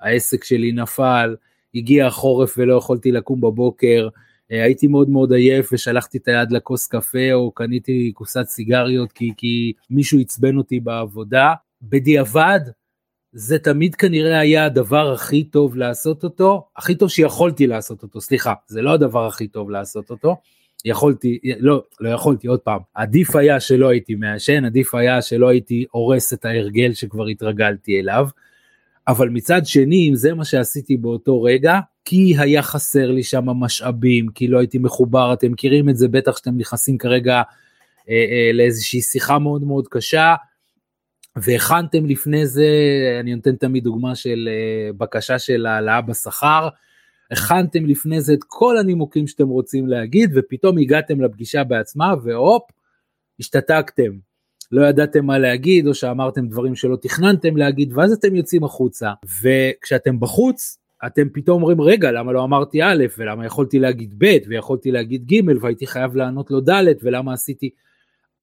העסק 0.00 0.44
שלי 0.44 0.72
נפל, 0.72 1.36
הגיע 1.74 2.06
החורף 2.06 2.54
ולא 2.58 2.74
יכולתי 2.74 3.12
לקום 3.12 3.40
בבוקר, 3.40 4.08
אה, 4.52 4.64
הייתי 4.64 4.86
מאוד 4.86 5.10
מאוד 5.10 5.32
עייף 5.32 5.72
ושלחתי 5.72 6.18
את 6.18 6.28
היד 6.28 6.52
לכוס 6.52 6.86
קפה 6.86 7.32
או 7.32 7.50
קניתי 7.50 8.12
קופסת 8.14 8.44
סיגריות 8.46 9.12
כי, 9.12 9.32
כי 9.36 9.72
מישהו 9.90 10.20
עצבן 10.20 10.56
אותי 10.56 10.80
בעבודה. 10.80 11.54
בדיעבד 11.82 12.60
זה 13.32 13.58
תמיד 13.58 13.94
כנראה 13.94 14.38
היה 14.38 14.64
הדבר 14.64 15.12
הכי 15.12 15.44
טוב 15.44 15.76
לעשות 15.76 16.24
אותו, 16.24 16.68
הכי 16.76 16.94
טוב 16.94 17.08
שיכולתי 17.08 17.66
לעשות 17.66 18.02
אותו, 18.02 18.20
סליחה, 18.20 18.54
זה 18.66 18.82
לא 18.82 18.92
הדבר 18.92 19.26
הכי 19.26 19.48
טוב 19.48 19.70
לעשות 19.70 20.10
אותו, 20.10 20.36
יכולתי, 20.84 21.38
לא, 21.58 21.82
לא 22.00 22.08
יכולתי, 22.08 22.46
עוד 22.46 22.60
פעם, 22.60 22.80
עדיף 22.94 23.36
היה 23.36 23.60
שלא 23.60 23.88
הייתי 23.88 24.14
מעשן, 24.14 24.64
עדיף 24.64 24.94
היה 24.94 25.22
שלא 25.22 25.48
הייתי 25.48 25.84
הורס 25.90 26.32
את 26.32 26.44
ההרגל 26.44 26.92
שכבר 26.92 27.26
התרגלתי 27.26 28.00
אליו, 28.00 28.28
אבל 29.08 29.28
מצד 29.28 29.66
שני, 29.66 30.08
אם 30.08 30.14
זה 30.14 30.34
מה 30.34 30.44
שעשיתי 30.44 30.96
באותו 30.96 31.42
רגע, 31.42 31.78
כי 32.04 32.34
היה 32.38 32.62
חסר 32.62 33.10
לי 33.10 33.22
שם 33.22 33.44
משאבים, 33.44 34.28
כי 34.34 34.48
לא 34.48 34.58
הייתי 34.58 34.78
מחובר, 34.78 35.32
אתם 35.32 35.52
מכירים 35.52 35.88
את 35.88 35.96
זה, 35.96 36.08
בטח 36.08 36.36
שאתם 36.36 36.56
נכנסים 36.56 36.98
כרגע 36.98 37.34
אה, 37.34 37.42
אה, 38.08 38.50
לאיזושהי 38.52 39.00
שיחה 39.00 39.38
מאוד 39.38 39.62
מאוד 39.62 39.88
קשה, 39.88 40.34
והכנתם 41.36 42.06
לפני 42.06 42.46
זה, 42.46 42.66
אני 43.20 43.34
נותן 43.34 43.56
תמיד 43.56 43.84
דוגמה 43.84 44.14
של 44.14 44.48
אה, 44.52 44.92
בקשה 44.92 45.38
של 45.38 45.66
העלאה 45.66 46.00
בשכר, 46.00 46.68
הכנתם 47.30 47.86
לפני 47.86 48.20
זה 48.20 48.34
את 48.34 48.44
כל 48.46 48.78
הנימוקים 48.78 49.26
שאתם 49.26 49.48
רוצים 49.48 49.86
להגיד, 49.86 50.30
ופתאום 50.34 50.78
הגעתם 50.78 51.20
לפגישה 51.20 51.64
בעצמה, 51.64 52.14
והופ, 52.22 52.62
השתתקתם. 53.40 54.10
לא 54.72 54.86
ידעתם 54.86 55.26
מה 55.26 55.38
להגיד, 55.38 55.86
או 55.86 55.94
שאמרתם 55.94 56.48
דברים 56.48 56.74
שלא 56.74 56.96
תכננתם 56.96 57.56
להגיד, 57.56 57.92
ואז 57.94 58.12
אתם 58.12 58.36
יוצאים 58.36 58.64
החוצה. 58.64 59.12
וכשאתם 59.42 60.20
בחוץ, 60.20 60.78
אתם 61.06 61.28
פתאום 61.32 61.62
אומרים, 61.62 61.80
רגע, 61.80 62.12
למה 62.12 62.32
לא 62.32 62.44
אמרתי 62.44 62.82
א', 62.82 63.04
ולמה 63.18 63.46
יכולתי 63.46 63.78
להגיד 63.78 64.14
ב', 64.18 64.36
ויכולתי 64.48 64.90
להגיד 64.90 65.24
ג', 65.32 65.62
והייתי 65.62 65.86
חייב 65.86 66.16
לענות 66.16 66.50
לו 66.50 66.60
ד', 66.60 66.84
ולמה 67.02 67.32
עשיתי... 67.32 67.70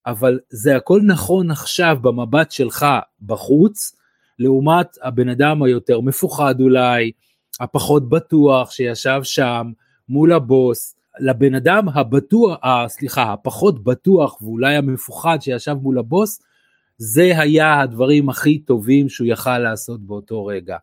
אבל 0.07 0.39
זה 0.49 0.75
הכל 0.75 1.01
נכון 1.05 1.51
עכשיו 1.51 1.97
במבט 2.01 2.51
שלך 2.51 2.85
בחוץ, 3.21 3.95
לעומת 4.39 4.87
הבן 5.03 5.29
אדם 5.29 5.63
היותר 5.63 6.01
מפוחד 6.01 6.61
אולי, 6.61 7.11
הפחות 7.59 8.09
בטוח 8.09 8.71
שישב 8.71 9.19
שם 9.23 9.71
מול 10.09 10.33
הבוס, 10.33 10.95
לבן 11.19 11.55
אדם 11.55 11.89
הבטוח, 11.89 12.57
אה, 12.63 12.85
סליחה, 12.87 13.33
הפחות 13.33 13.83
בטוח 13.83 14.41
ואולי 14.41 14.75
המפוחד 14.75 15.37
שישב 15.41 15.75
מול 15.81 15.99
הבוס, 15.99 16.41
זה 16.97 17.39
היה 17.39 17.81
הדברים 17.81 18.29
הכי 18.29 18.59
טובים 18.59 19.09
שהוא 19.09 19.27
יכל 19.27 19.59
לעשות 19.59 20.01
באותו 20.01 20.45
רגע. 20.45 20.77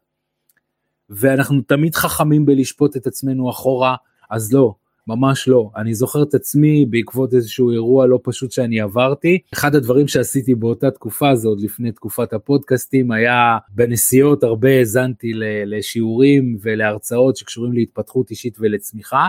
ואנחנו 1.11 1.63
תמיד 1.63 1.95
חכמים 1.95 2.47
בלשפוט 2.47 2.97
את 2.97 3.07
עצמנו 3.07 3.51
אחורה, 3.51 3.97
אז 4.31 4.53
לא, 4.53 4.75
ממש 5.07 5.49
לא. 5.49 5.71
אני 5.77 5.95
זוכר 5.95 6.23
את 6.23 6.35
עצמי 6.35 6.87
בעקבות 6.87 7.35
איזשהו 7.35 7.71
אירוע 7.71 8.07
לא 8.07 8.21
פשוט 8.23 8.53
שאני 8.53 8.81
עברתי. 8.81 9.39
אחד 9.53 9.75
הדברים 9.75 10.09
שעשיתי 10.09 10.55
באותה 10.55 10.91
תקופה, 10.91 11.35
זה 11.35 11.49
עוד 11.49 11.61
לפני 11.61 11.93
תקופת 11.93 12.33
הפודקאסטים, 12.33 13.13
היה 13.13 13.59
בנסיעות 13.69 14.43
הרבה 14.43 14.69
האזנתי 14.69 15.33
לשיעורים 15.67 16.59
ולהרצאות 16.63 17.37
שקשורים 17.37 17.73
להתפתחות 17.73 18.31
אישית 18.31 18.57
ולצמיחה. 18.61 19.29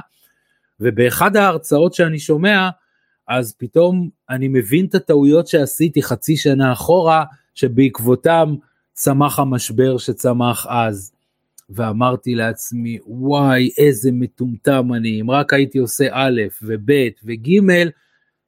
ובאחד 0.79 1.35
ההרצאות 1.35 1.93
שאני 1.93 2.19
שומע, 2.19 2.69
אז 3.27 3.55
פתאום 3.57 4.09
אני 4.29 4.47
מבין 4.47 4.85
את 4.85 4.95
הטעויות 4.95 5.47
שעשיתי 5.47 6.03
חצי 6.03 6.37
שנה 6.37 6.71
אחורה, 6.71 7.23
שבעקבותם 7.55 8.55
צמח 8.93 9.39
המשבר 9.39 9.97
שצמח 9.97 10.67
אז. 10.69 11.14
ואמרתי 11.69 12.35
לעצמי, 12.35 12.99
וואי, 13.05 13.69
איזה 13.77 14.11
מטומטם 14.13 14.93
אני, 14.93 15.21
אם 15.21 15.31
רק 15.31 15.53
הייתי 15.53 15.77
עושה 15.77 16.07
א' 16.11 16.41
וב' 16.61 16.91
וג', 17.23 17.49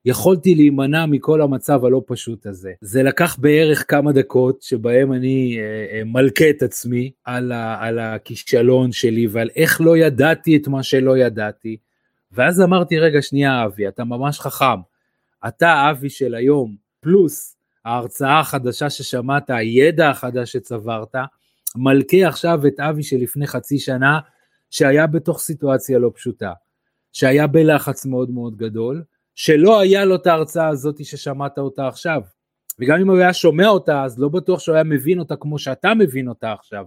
יכולתי 0.06 0.56
להימנע 0.56 1.06
מכל 1.06 1.41
המצב 1.41 1.86
הלא 1.86 2.01
פשוט 2.08 2.45
הזה. 2.45 2.73
זה 2.82 3.03
לקח 3.03 3.38
בערך 3.39 3.86
כמה 3.88 4.12
דקות 4.12 4.62
שבהם 4.62 5.13
אני 5.13 5.58
אה, 5.60 5.97
אה, 5.97 6.03
מלכה 6.03 6.49
את 6.49 6.62
עצמי 6.62 7.12
על, 7.23 7.51
ה, 7.51 7.77
על 7.80 7.99
הכישלון 7.99 8.91
שלי 8.91 9.27
ועל 9.27 9.49
איך 9.56 9.82
לא 9.82 9.97
ידעתי 9.97 10.58
את 10.58 10.67
מה 10.67 10.84
שלא 10.84 11.17
ידעתי. 11.17 11.77
ואז 12.32 12.62
אמרתי, 12.62 12.99
רגע, 12.99 13.21
שנייה, 13.21 13.65
אבי, 13.65 13.88
אתה 13.88 14.03
ממש 14.03 14.39
חכם. 14.39 14.80
אתה 15.47 15.89
אבי 15.91 16.10
של 16.10 16.36
היום, 16.36 16.75
פלוס 16.99 17.58
ההרצאה 17.86 18.39
החדשה 18.39 18.89
ששמעת, 18.89 19.49
הידע 19.49 20.10
החדש 20.10 20.51
שצברת, 20.51 21.15
מלכה 21.75 22.27
עכשיו 22.27 22.67
את 22.67 22.80
אבי 22.80 23.03
שלפני 23.03 23.47
חצי 23.47 23.80
שנה, 23.80 24.19
שהיה 24.71 25.08
בתוך 25.08 25.39
סיטואציה 25.39 25.99
לא 25.99 26.12
פשוטה, 26.15 26.53
שהיה 27.13 27.47
בלחץ 27.47 28.06
מאוד 28.06 28.30
מאוד 28.30 28.58
גדול, 28.58 29.03
שלא 29.36 29.80
היה 29.80 30.06
לו 30.06 30.15
את 30.15 30.27
ההרצאה 30.27 30.67
הזאת 30.67 31.06
ששמעת 31.06 31.58
אותה 31.58 31.88
עכשיו. 31.88 32.21
וגם 32.80 32.99
אם 32.99 33.10
הוא 33.10 33.17
היה 33.17 33.34
שומע 33.34 33.67
אותה, 33.67 34.03
אז 34.03 34.19
לא 34.19 34.30
בטוח 34.30 34.60
שהוא 34.60 34.75
היה 34.75 34.84
מבין 34.84 35.19
אותה 35.19 35.36
כמו 35.36 35.60
שאתה 35.60 35.93
מבין 35.93 36.27
אותה 36.27 36.53
עכשיו. 36.53 36.86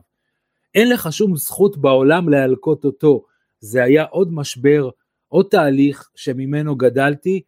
אין 0.75 0.90
לך 0.90 1.12
שום 1.12 1.37
זכות 1.37 1.79
בעולם 1.79 2.29
להלקות 2.29 2.85
אותו. 2.85 3.25
זה 3.61 3.83
היה 3.83 4.05
עוד 4.05 4.33
משבר, 4.33 4.90
עוד 5.29 5.47
תהליך 5.51 6.11
שממנו 6.14 6.77
גדלתי, 6.77 7.43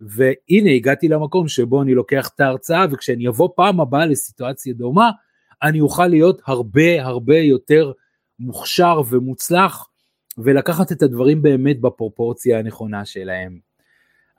והנה 0.00 0.70
הגעתי 0.70 1.08
למקום 1.08 1.48
שבו 1.48 1.82
אני 1.82 1.94
לוקח 1.94 2.30
את 2.34 2.40
ההרצאה, 2.40 2.86
וכשאני 2.90 3.28
אבוא 3.28 3.48
פעם 3.56 3.80
הבאה 3.80 4.06
לסיטואציה 4.06 4.74
דומה, 4.74 5.10
אני 5.64 5.80
אוכל 5.80 6.06
להיות 6.06 6.42
הרבה 6.46 7.02
הרבה 7.02 7.38
יותר 7.38 7.92
מוכשר 8.38 9.00
ומוצלח 9.08 9.88
ולקחת 10.38 10.92
את 10.92 11.02
הדברים 11.02 11.42
באמת 11.42 11.80
בפרופורציה 11.80 12.58
הנכונה 12.58 13.04
שלהם. 13.04 13.58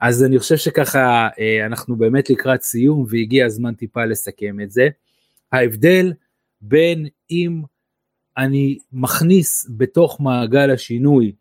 אז 0.00 0.24
אני 0.24 0.38
חושב 0.38 0.56
שככה 0.56 1.28
אה, 1.38 1.66
אנחנו 1.66 1.96
באמת 1.96 2.30
לקראת 2.30 2.62
סיום 2.62 3.04
והגיע 3.08 3.46
הזמן 3.46 3.74
טיפה 3.74 4.04
לסכם 4.04 4.60
את 4.60 4.70
זה. 4.70 4.88
ההבדל 5.52 6.12
בין 6.60 7.06
אם 7.30 7.62
אני 8.36 8.78
מכניס 8.92 9.70
בתוך 9.76 10.20
מעגל 10.20 10.70
השינוי 10.70 11.32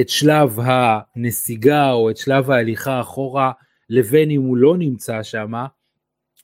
את 0.00 0.08
שלב 0.08 0.58
הנסיגה 0.62 1.92
או 1.92 2.10
את 2.10 2.16
שלב 2.16 2.50
ההליכה 2.50 3.00
אחורה 3.00 3.52
לבין 3.90 4.30
אם 4.30 4.42
הוא 4.42 4.56
לא 4.56 4.76
נמצא 4.76 5.22
שם, 5.22 5.52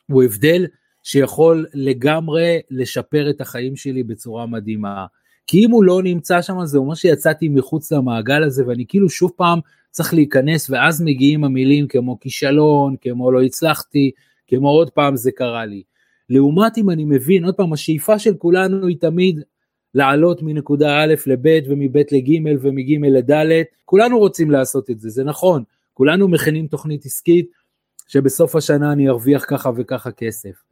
הוא 0.06 0.22
הבדל 0.22 0.66
שיכול 1.02 1.66
לגמרי 1.74 2.60
לשפר 2.70 3.30
את 3.30 3.40
החיים 3.40 3.76
שלי 3.76 4.02
בצורה 4.02 4.46
מדהימה. 4.46 5.06
כי 5.46 5.64
אם 5.64 5.70
הוא 5.70 5.84
לא 5.84 6.02
נמצא 6.02 6.42
שם 6.42 6.64
זה 6.64 6.78
אומר 6.78 6.94
שיצאתי 6.94 7.48
מחוץ 7.48 7.92
למעגל 7.92 8.44
הזה 8.44 8.66
ואני 8.66 8.84
כאילו 8.88 9.08
שוב 9.08 9.32
פעם 9.36 9.58
צריך 9.90 10.14
להיכנס 10.14 10.70
ואז 10.70 11.02
מגיעים 11.02 11.44
המילים 11.44 11.88
כמו 11.88 12.20
כישלון, 12.20 12.96
כמו 13.00 13.32
לא 13.32 13.42
הצלחתי, 13.42 14.10
כמו 14.46 14.68
עוד 14.68 14.90
פעם 14.90 15.16
זה 15.16 15.30
קרה 15.32 15.66
לי. 15.66 15.82
לעומת 16.30 16.78
אם 16.78 16.90
אני 16.90 17.04
מבין, 17.04 17.44
עוד 17.44 17.54
פעם, 17.54 17.72
השאיפה 17.72 18.18
של 18.18 18.34
כולנו 18.34 18.86
היא 18.86 18.96
תמיד 19.00 19.40
לעלות 19.94 20.42
מנקודה 20.42 21.02
א' 21.02 21.14
לב' 21.26 21.68
ומב' 21.68 21.96
לג' 21.96 22.30
ומג' 22.62 23.06
לד', 23.06 23.62
כולנו 23.84 24.18
רוצים 24.18 24.50
לעשות 24.50 24.90
את 24.90 25.00
זה, 25.00 25.08
זה 25.08 25.24
נכון, 25.24 25.62
כולנו 25.94 26.28
מכינים 26.28 26.66
תוכנית 26.66 27.06
עסקית 27.06 27.50
שבסוף 28.08 28.56
השנה 28.56 28.92
אני 28.92 29.08
ארוויח 29.08 29.44
ככה 29.48 29.70
וככה 29.76 30.10
כסף. 30.10 30.69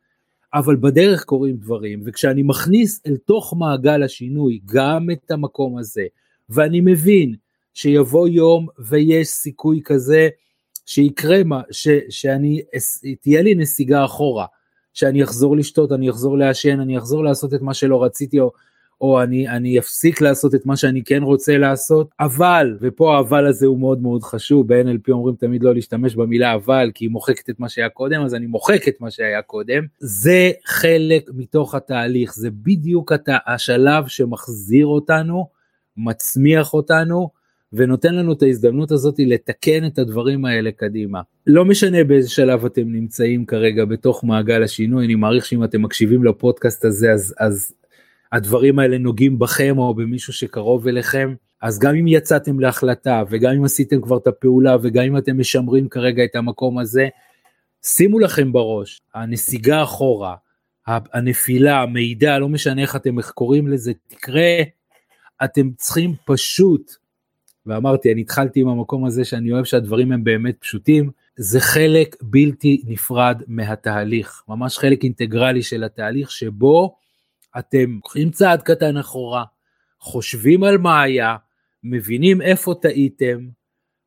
אבל 0.54 0.76
בדרך 0.76 1.24
קורים 1.24 1.56
דברים, 1.56 2.02
וכשאני 2.04 2.42
מכניס 2.42 3.00
אל 3.06 3.16
תוך 3.16 3.54
מעגל 3.58 4.02
השינוי 4.02 4.60
גם 4.64 5.10
את 5.12 5.30
המקום 5.30 5.78
הזה, 5.78 6.06
ואני 6.50 6.80
מבין 6.80 7.34
שיבוא 7.74 8.28
יום 8.28 8.66
ויש 8.78 9.28
סיכוי 9.28 9.80
כזה 9.84 10.28
שיקרה 10.86 11.44
מה, 11.44 11.60
ש, 11.70 11.88
שאני, 12.10 12.62
תהיה 13.20 13.42
לי 13.42 13.54
נסיגה 13.54 14.04
אחורה, 14.04 14.46
שאני 14.94 15.22
אחזור 15.22 15.56
לשתות, 15.56 15.92
אני 15.92 16.10
אחזור 16.10 16.38
לעשן, 16.38 16.80
אני 16.80 16.98
אחזור 16.98 17.24
לעשות 17.24 17.54
את 17.54 17.62
מה 17.62 17.74
שלא 17.74 18.04
רציתי, 18.04 18.40
או, 18.40 18.52
או 19.00 19.22
אני, 19.22 19.48
אני 19.48 19.78
אפסיק 19.78 20.20
לעשות 20.20 20.54
את 20.54 20.66
מה 20.66 20.76
שאני 20.76 21.04
כן 21.04 21.22
רוצה 21.22 21.58
לעשות, 21.58 22.10
אבל, 22.20 22.78
ופה 22.80 23.16
האבל 23.16 23.46
הזה 23.46 23.66
הוא 23.66 23.78
מאוד 23.78 24.02
מאוד 24.02 24.22
חשוב, 24.22 24.68
ב-NLP 24.68 25.12
אומרים 25.12 25.34
תמיד 25.34 25.62
לא 25.62 25.74
להשתמש 25.74 26.14
במילה 26.14 26.54
אבל, 26.54 26.90
כי 26.94 27.04
היא 27.04 27.10
מוחקת 27.10 27.50
את 27.50 27.60
מה 27.60 27.68
שהיה 27.68 27.88
קודם, 27.88 28.20
אז 28.20 28.34
אני 28.34 28.46
מוחק 28.46 28.88
את 28.88 29.00
מה 29.00 29.10
שהיה 29.10 29.42
קודם, 29.42 29.84
זה 29.98 30.50
חלק 30.66 31.30
מתוך 31.34 31.74
התהליך, 31.74 32.34
זה 32.34 32.48
בדיוק 32.50 33.12
הת... 33.12 33.28
השלב 33.46 34.06
שמחזיר 34.06 34.86
אותנו, 34.86 35.46
מצמיח 35.96 36.74
אותנו, 36.74 37.30
ונותן 37.72 38.14
לנו 38.14 38.32
את 38.32 38.42
ההזדמנות 38.42 38.90
הזאת 38.90 39.14
לתקן 39.18 39.86
את 39.86 39.98
הדברים 39.98 40.44
האלה 40.44 40.70
קדימה. 40.72 41.20
לא 41.46 41.64
משנה 41.64 42.04
באיזה 42.04 42.30
שלב 42.30 42.64
אתם 42.64 42.92
נמצאים 42.92 43.46
כרגע 43.46 43.84
בתוך 43.84 44.24
מעגל 44.24 44.62
השינוי, 44.62 45.04
אני 45.04 45.14
מעריך 45.14 45.46
שאם 45.46 45.64
אתם 45.64 45.82
מקשיבים 45.82 46.24
לפודקאסט 46.24 46.84
הזה 46.84 47.12
אז, 47.12 47.34
אז 47.38 47.72
הדברים 48.32 48.78
האלה 48.78 48.98
נוגעים 48.98 49.38
בכם 49.38 49.78
או 49.78 49.94
במישהו 49.94 50.32
שקרוב 50.32 50.88
אליכם, 50.88 51.34
אז 51.62 51.78
גם 51.78 51.94
אם 51.94 52.06
יצאתם 52.06 52.60
להחלטה 52.60 53.22
וגם 53.30 53.52
אם 53.52 53.64
עשיתם 53.64 54.00
כבר 54.00 54.16
את 54.16 54.26
הפעולה 54.26 54.76
וגם 54.82 55.04
אם 55.04 55.16
אתם 55.16 55.40
משמרים 55.40 55.88
כרגע 55.88 56.24
את 56.24 56.36
המקום 56.36 56.78
הזה, 56.78 57.08
שימו 57.82 58.18
לכם 58.18 58.52
בראש, 58.52 59.00
הנסיגה 59.14 59.82
אחורה, 59.82 60.34
הנפילה, 60.86 61.82
המידע, 61.82 62.38
לא 62.38 62.48
משנה 62.48 62.82
איך 62.82 62.96
אתם 62.96 63.22
קוראים 63.22 63.68
לזה, 63.68 63.92
תקרה, 64.06 64.56
אתם 65.44 65.70
צריכים 65.76 66.14
פשוט, 66.26 66.92
ואמרתי, 67.66 68.12
אני 68.12 68.20
התחלתי 68.20 68.60
עם 68.60 68.68
המקום 68.68 69.04
הזה 69.04 69.24
שאני 69.24 69.52
אוהב 69.52 69.64
שהדברים 69.64 70.12
הם 70.12 70.24
באמת 70.24 70.56
פשוטים, 70.60 71.10
זה 71.36 71.60
חלק 71.60 72.16
בלתי 72.22 72.82
נפרד 72.86 73.42
מהתהליך, 73.46 74.42
ממש 74.48 74.78
חלק 74.78 75.04
אינטגרלי 75.04 75.62
של 75.62 75.84
התהליך 75.84 76.30
שבו 76.30 76.96
אתם 77.58 77.90
לוקחים 77.94 78.30
צעד 78.30 78.62
קטן 78.62 78.96
אחורה, 78.96 79.44
חושבים 80.00 80.64
על 80.64 80.78
מה 80.78 81.02
היה, 81.02 81.36
מבינים 81.84 82.42
איפה 82.42 82.74
טעיתם, 82.82 83.38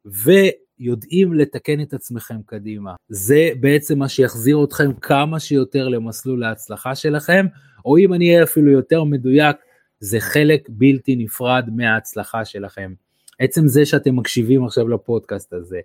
ויודעים 0.06 1.34
לתקן 1.34 1.82
את 1.82 1.93
עצמכם 1.93 2.41
קדימה. 2.45 2.95
זה 3.10 3.49
בעצם 3.60 3.99
מה 3.99 4.10
שיחזיר 4.10 4.63
אתכם 4.63 4.93
כמה 4.93 5.39
שיותר 5.39 5.88
למסלול 5.88 6.43
ההצלחה 6.43 6.95
שלכם, 6.95 7.45
או 7.86 7.97
אם 7.97 8.13
אני 8.13 8.30
אהיה 8.30 8.43
אפילו 8.43 8.71
יותר 8.71 9.04
מדויק, 9.04 9.56
זה 9.99 10.19
חלק 10.19 10.69
בלתי 10.69 11.15
נפרד 11.15 11.69
מההצלחה 11.75 12.45
שלכם. 12.45 12.93
עצם 13.39 13.67
זה 13.67 13.86
שאתם 13.86 14.15
מקשיבים 14.15 14.65
עכשיו 14.65 14.88
לפודקאסט 14.88 15.54
הזה, 15.54 15.80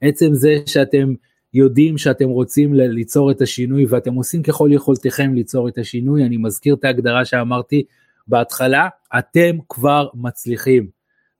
עצם 0.00 0.34
זה 0.34 0.56
שאתם 0.66 1.14
יודעים 1.54 1.98
שאתם 1.98 2.28
רוצים 2.28 2.74
ליצור 2.74 3.30
את 3.30 3.40
השינוי 3.40 3.86
ואתם 3.88 4.14
עושים 4.14 4.42
ככל 4.42 4.70
יכולתכם 4.72 5.34
ליצור 5.34 5.68
את 5.68 5.78
השינוי, 5.78 6.24
אני 6.24 6.36
מזכיר 6.36 6.74
את 6.74 6.84
ההגדרה 6.84 7.24
שאמרתי 7.24 7.84
בהתחלה, 8.28 8.88
אתם 9.18 9.56
כבר 9.68 10.08
מצליחים. 10.14 10.86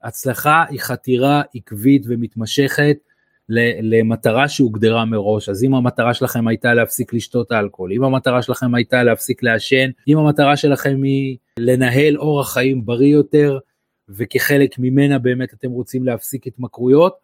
הצלחה 0.02 0.64
היא 0.68 0.80
חתירה 0.80 1.42
עקבית 1.54 2.02
ומתמשכת 2.08 2.96
למטרה 3.82 4.48
שהוגדרה 4.48 5.04
מראש, 5.04 5.48
אז 5.48 5.64
אם 5.64 5.74
המטרה 5.74 6.14
שלכם 6.14 6.48
הייתה 6.48 6.74
להפסיק 6.74 7.14
לשתות 7.14 7.52
אלכוהול, 7.52 7.92
אם 7.92 8.04
המטרה 8.04 8.42
שלכם 8.42 8.74
הייתה 8.74 9.02
להפסיק 9.02 9.42
לעשן, 9.42 9.90
אם 10.08 10.18
המטרה 10.18 10.56
שלכם 10.56 11.02
היא 11.02 11.36
לנהל 11.58 12.16
אורח 12.18 12.52
חיים 12.52 12.84
בריא 12.84 13.12
יותר, 13.12 13.58
וכחלק 14.08 14.78
ממנה 14.78 15.18
באמת 15.18 15.54
אתם 15.54 15.70
רוצים 15.70 16.04
להפסיק 16.04 16.46
התמכרויות, 16.46 17.14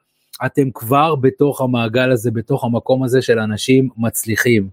אתם 0.47 0.71
כבר 0.71 1.15
בתוך 1.15 1.61
המעגל 1.61 2.11
הזה, 2.11 2.31
בתוך 2.31 2.65
המקום 2.65 3.03
הזה 3.03 3.23
של 3.23 3.39
אנשים 3.39 3.89
מצליחים. 3.97 4.69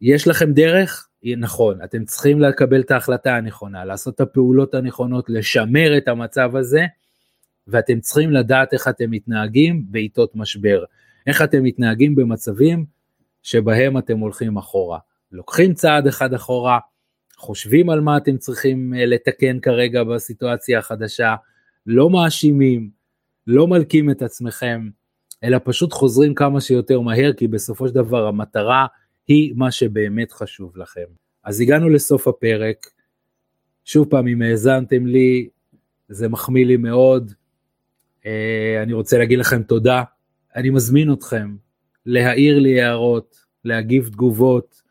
יש 0.00 0.28
לכם 0.28 0.52
דרך? 0.52 1.08
נכון, 1.36 1.82
אתם 1.84 2.04
צריכים 2.04 2.40
לקבל 2.40 2.80
את 2.80 2.90
ההחלטה 2.90 3.36
הנכונה, 3.36 3.84
לעשות 3.84 4.14
את 4.14 4.20
הפעולות 4.20 4.74
הנכונות, 4.74 5.30
לשמר 5.30 5.98
את 5.98 6.08
המצב 6.08 6.56
הזה, 6.56 6.84
ואתם 7.68 8.00
צריכים 8.00 8.32
לדעת 8.32 8.72
איך 8.72 8.88
אתם 8.88 9.10
מתנהגים 9.10 9.84
בעיתות 9.90 10.36
משבר, 10.36 10.84
איך 11.26 11.42
אתם 11.42 11.62
מתנהגים 11.62 12.14
במצבים 12.14 12.84
שבהם 13.42 13.98
אתם 13.98 14.18
הולכים 14.18 14.56
אחורה. 14.56 14.98
לוקחים 15.32 15.74
צעד 15.74 16.06
אחד 16.06 16.34
אחורה, 16.34 16.78
חושבים 17.36 17.90
על 17.90 18.00
מה 18.00 18.16
אתם 18.16 18.36
צריכים 18.36 18.94
אה, 18.94 19.06
לתקן 19.06 19.60
כרגע 19.60 20.04
בסיטואציה 20.04 20.78
החדשה, 20.78 21.34
לא 21.86 22.10
מאשימים, 22.10 22.90
לא 23.46 23.68
מלקים 23.68 24.10
את 24.10 24.22
עצמכם, 24.22 24.88
אלא 25.44 25.58
פשוט 25.64 25.92
חוזרים 25.92 26.34
כמה 26.34 26.60
שיותר 26.60 27.00
מהר, 27.00 27.32
כי 27.32 27.48
בסופו 27.48 27.88
של 27.88 27.94
דבר 27.94 28.26
המטרה 28.26 28.86
היא 29.28 29.52
מה 29.56 29.70
שבאמת 29.70 30.32
חשוב 30.32 30.76
לכם. 30.76 31.04
אז 31.44 31.60
הגענו 31.60 31.88
לסוף 31.88 32.28
הפרק, 32.28 32.86
שוב 33.84 34.06
פעם, 34.10 34.28
אם 34.28 34.42
האזנתם 34.42 35.06
לי, 35.06 35.48
זה 36.08 36.28
מחמיא 36.28 36.66
לי 36.66 36.76
מאוד. 36.76 37.32
אה, 38.26 38.82
אני 38.82 38.92
רוצה 38.92 39.18
להגיד 39.18 39.38
לכם 39.38 39.62
תודה. 39.62 40.02
אני 40.56 40.70
מזמין 40.70 41.12
אתכם 41.12 41.56
להעיר 42.06 42.58
לי 42.58 42.82
הערות, 42.82 43.36
להגיב 43.64 44.08
תגובות, 44.12 44.82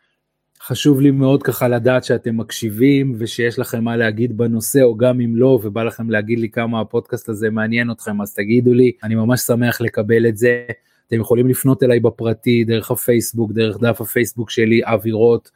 חשוב 0.66 1.02
לי 1.02 1.12
מאוד 1.12 1.44
ככה 1.44 1.68
לדעת 1.68 2.04
שאתם 2.04 2.38
מקשיבים 2.38 3.16
ושיש 3.18 3.60
לכם 3.60 3.84
מה 3.84 3.98
להגיד 3.98 4.38
בנושא 4.38 4.82
או 4.82 4.98
גם 4.98 5.22
אם 5.22 5.36
לא 5.36 5.60
ובא 5.64 5.84
לכם 5.84 6.10
להגיד 6.10 6.40
לי 6.40 6.50
כמה 6.50 6.82
הפודקאסט 6.82 7.30
הזה 7.30 7.50
מעניין 7.50 7.92
אתכם 7.92 8.22
אז 8.22 8.34
תגידו 8.34 8.74
לי. 8.74 8.92
אני 9.04 9.16
ממש 9.16 9.42
שמח 9.42 9.82
לקבל 9.82 10.28
את 10.28 10.38
זה. 10.38 10.66
אתם 11.08 11.16
יכולים 11.16 11.48
לפנות 11.48 11.84
אליי 11.84 12.00
בפרטי 12.00 12.64
דרך 12.64 12.92
הפייסבוק 12.92 13.52
דרך 13.52 13.78
דף 13.82 14.02
הפייסבוק 14.02 14.50
שלי 14.50 14.84
אווירות 14.84 15.52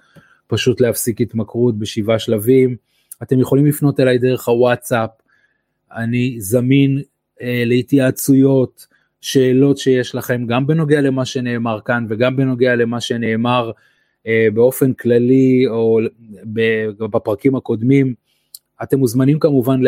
פשוט 0.47 0.81
להפסיק 0.81 1.21
התמכרות 1.21 1.79
בשבעה 1.79 2.19
שלבים. 2.19 2.75
אתם 3.23 3.39
יכולים 3.39 3.65
לפנות 3.65 3.99
אליי 3.99 4.17
דרך 4.17 4.47
הוואטסאפ. 4.47 5.09
אני 5.95 6.35
זמין 6.39 7.01
אה, 7.41 7.63
להתייעצויות 7.65 8.87
שאלות 9.21 9.77
שיש 9.77 10.15
לכם 10.15 10.45
גם 10.47 10.67
בנוגע 10.67 11.01
למה 11.01 11.25
שנאמר 11.25 11.79
כאן 11.85 12.05
וגם 12.09 12.35
בנוגע 12.35 12.75
למה 12.75 13.01
שנאמר 13.01 13.71
באופן 14.53 14.93
כללי 14.93 15.67
או 15.67 15.99
בפרקים 17.11 17.55
הקודמים. 17.55 18.13
אתם 18.83 18.99
מוזמנים 18.99 19.39
כמובן, 19.39 19.81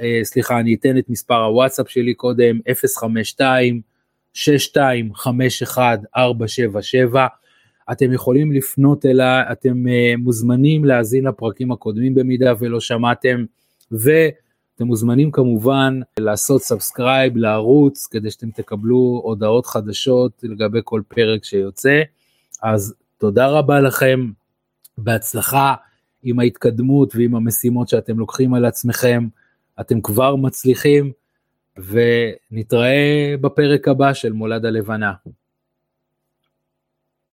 אה, 0.00 0.20
סליחה, 0.22 0.60
אני 0.60 0.74
אתן 0.74 0.98
את 0.98 1.10
מספר 1.10 1.44
הוואטסאפ 1.44 1.88
שלי 1.88 2.14
קודם, 2.14 2.58
052 2.98 3.80
6251 4.32 6.00
477 6.16 7.26
אתם 7.92 8.12
יכולים 8.12 8.52
לפנות 8.52 9.06
אליי, 9.06 9.42
אתם 9.52 9.88
אה, 9.88 10.14
מוזמנים 10.18 10.84
להאזין 10.84 11.24
לפרקים 11.24 11.72
הקודמים 11.72 12.14
במידה 12.14 12.52
ולא 12.58 12.80
שמעתם, 12.80 13.44
ואתם 13.92 14.86
מוזמנים 14.86 15.30
כמובן 15.30 16.00
לעשות 16.20 16.62
subscribe 16.62 17.36
לערוץ 17.36 18.06
כדי 18.06 18.30
שאתם 18.30 18.50
תקבלו 18.50 19.20
הודעות 19.24 19.66
חדשות 19.66 20.32
לגבי 20.42 20.80
כל 20.84 21.02
פרק 21.08 21.44
שיוצא. 21.44 22.02
אז 22.62 22.94
תודה 23.18 23.48
רבה 23.48 23.80
לכם, 23.80 24.30
בהצלחה 24.98 25.74
עם 26.22 26.38
ההתקדמות 26.38 27.16
ועם 27.16 27.34
המשימות 27.34 27.88
שאתם 27.88 28.18
לוקחים 28.18 28.54
על 28.54 28.64
עצמכם, 28.64 29.28
אתם 29.80 30.00
כבר 30.00 30.36
מצליחים, 30.36 31.12
ונתראה 31.78 33.34
בפרק 33.40 33.88
הבא 33.88 34.12
של 34.12 34.32
מולד 34.32 34.64
הלבנה. 34.64 35.12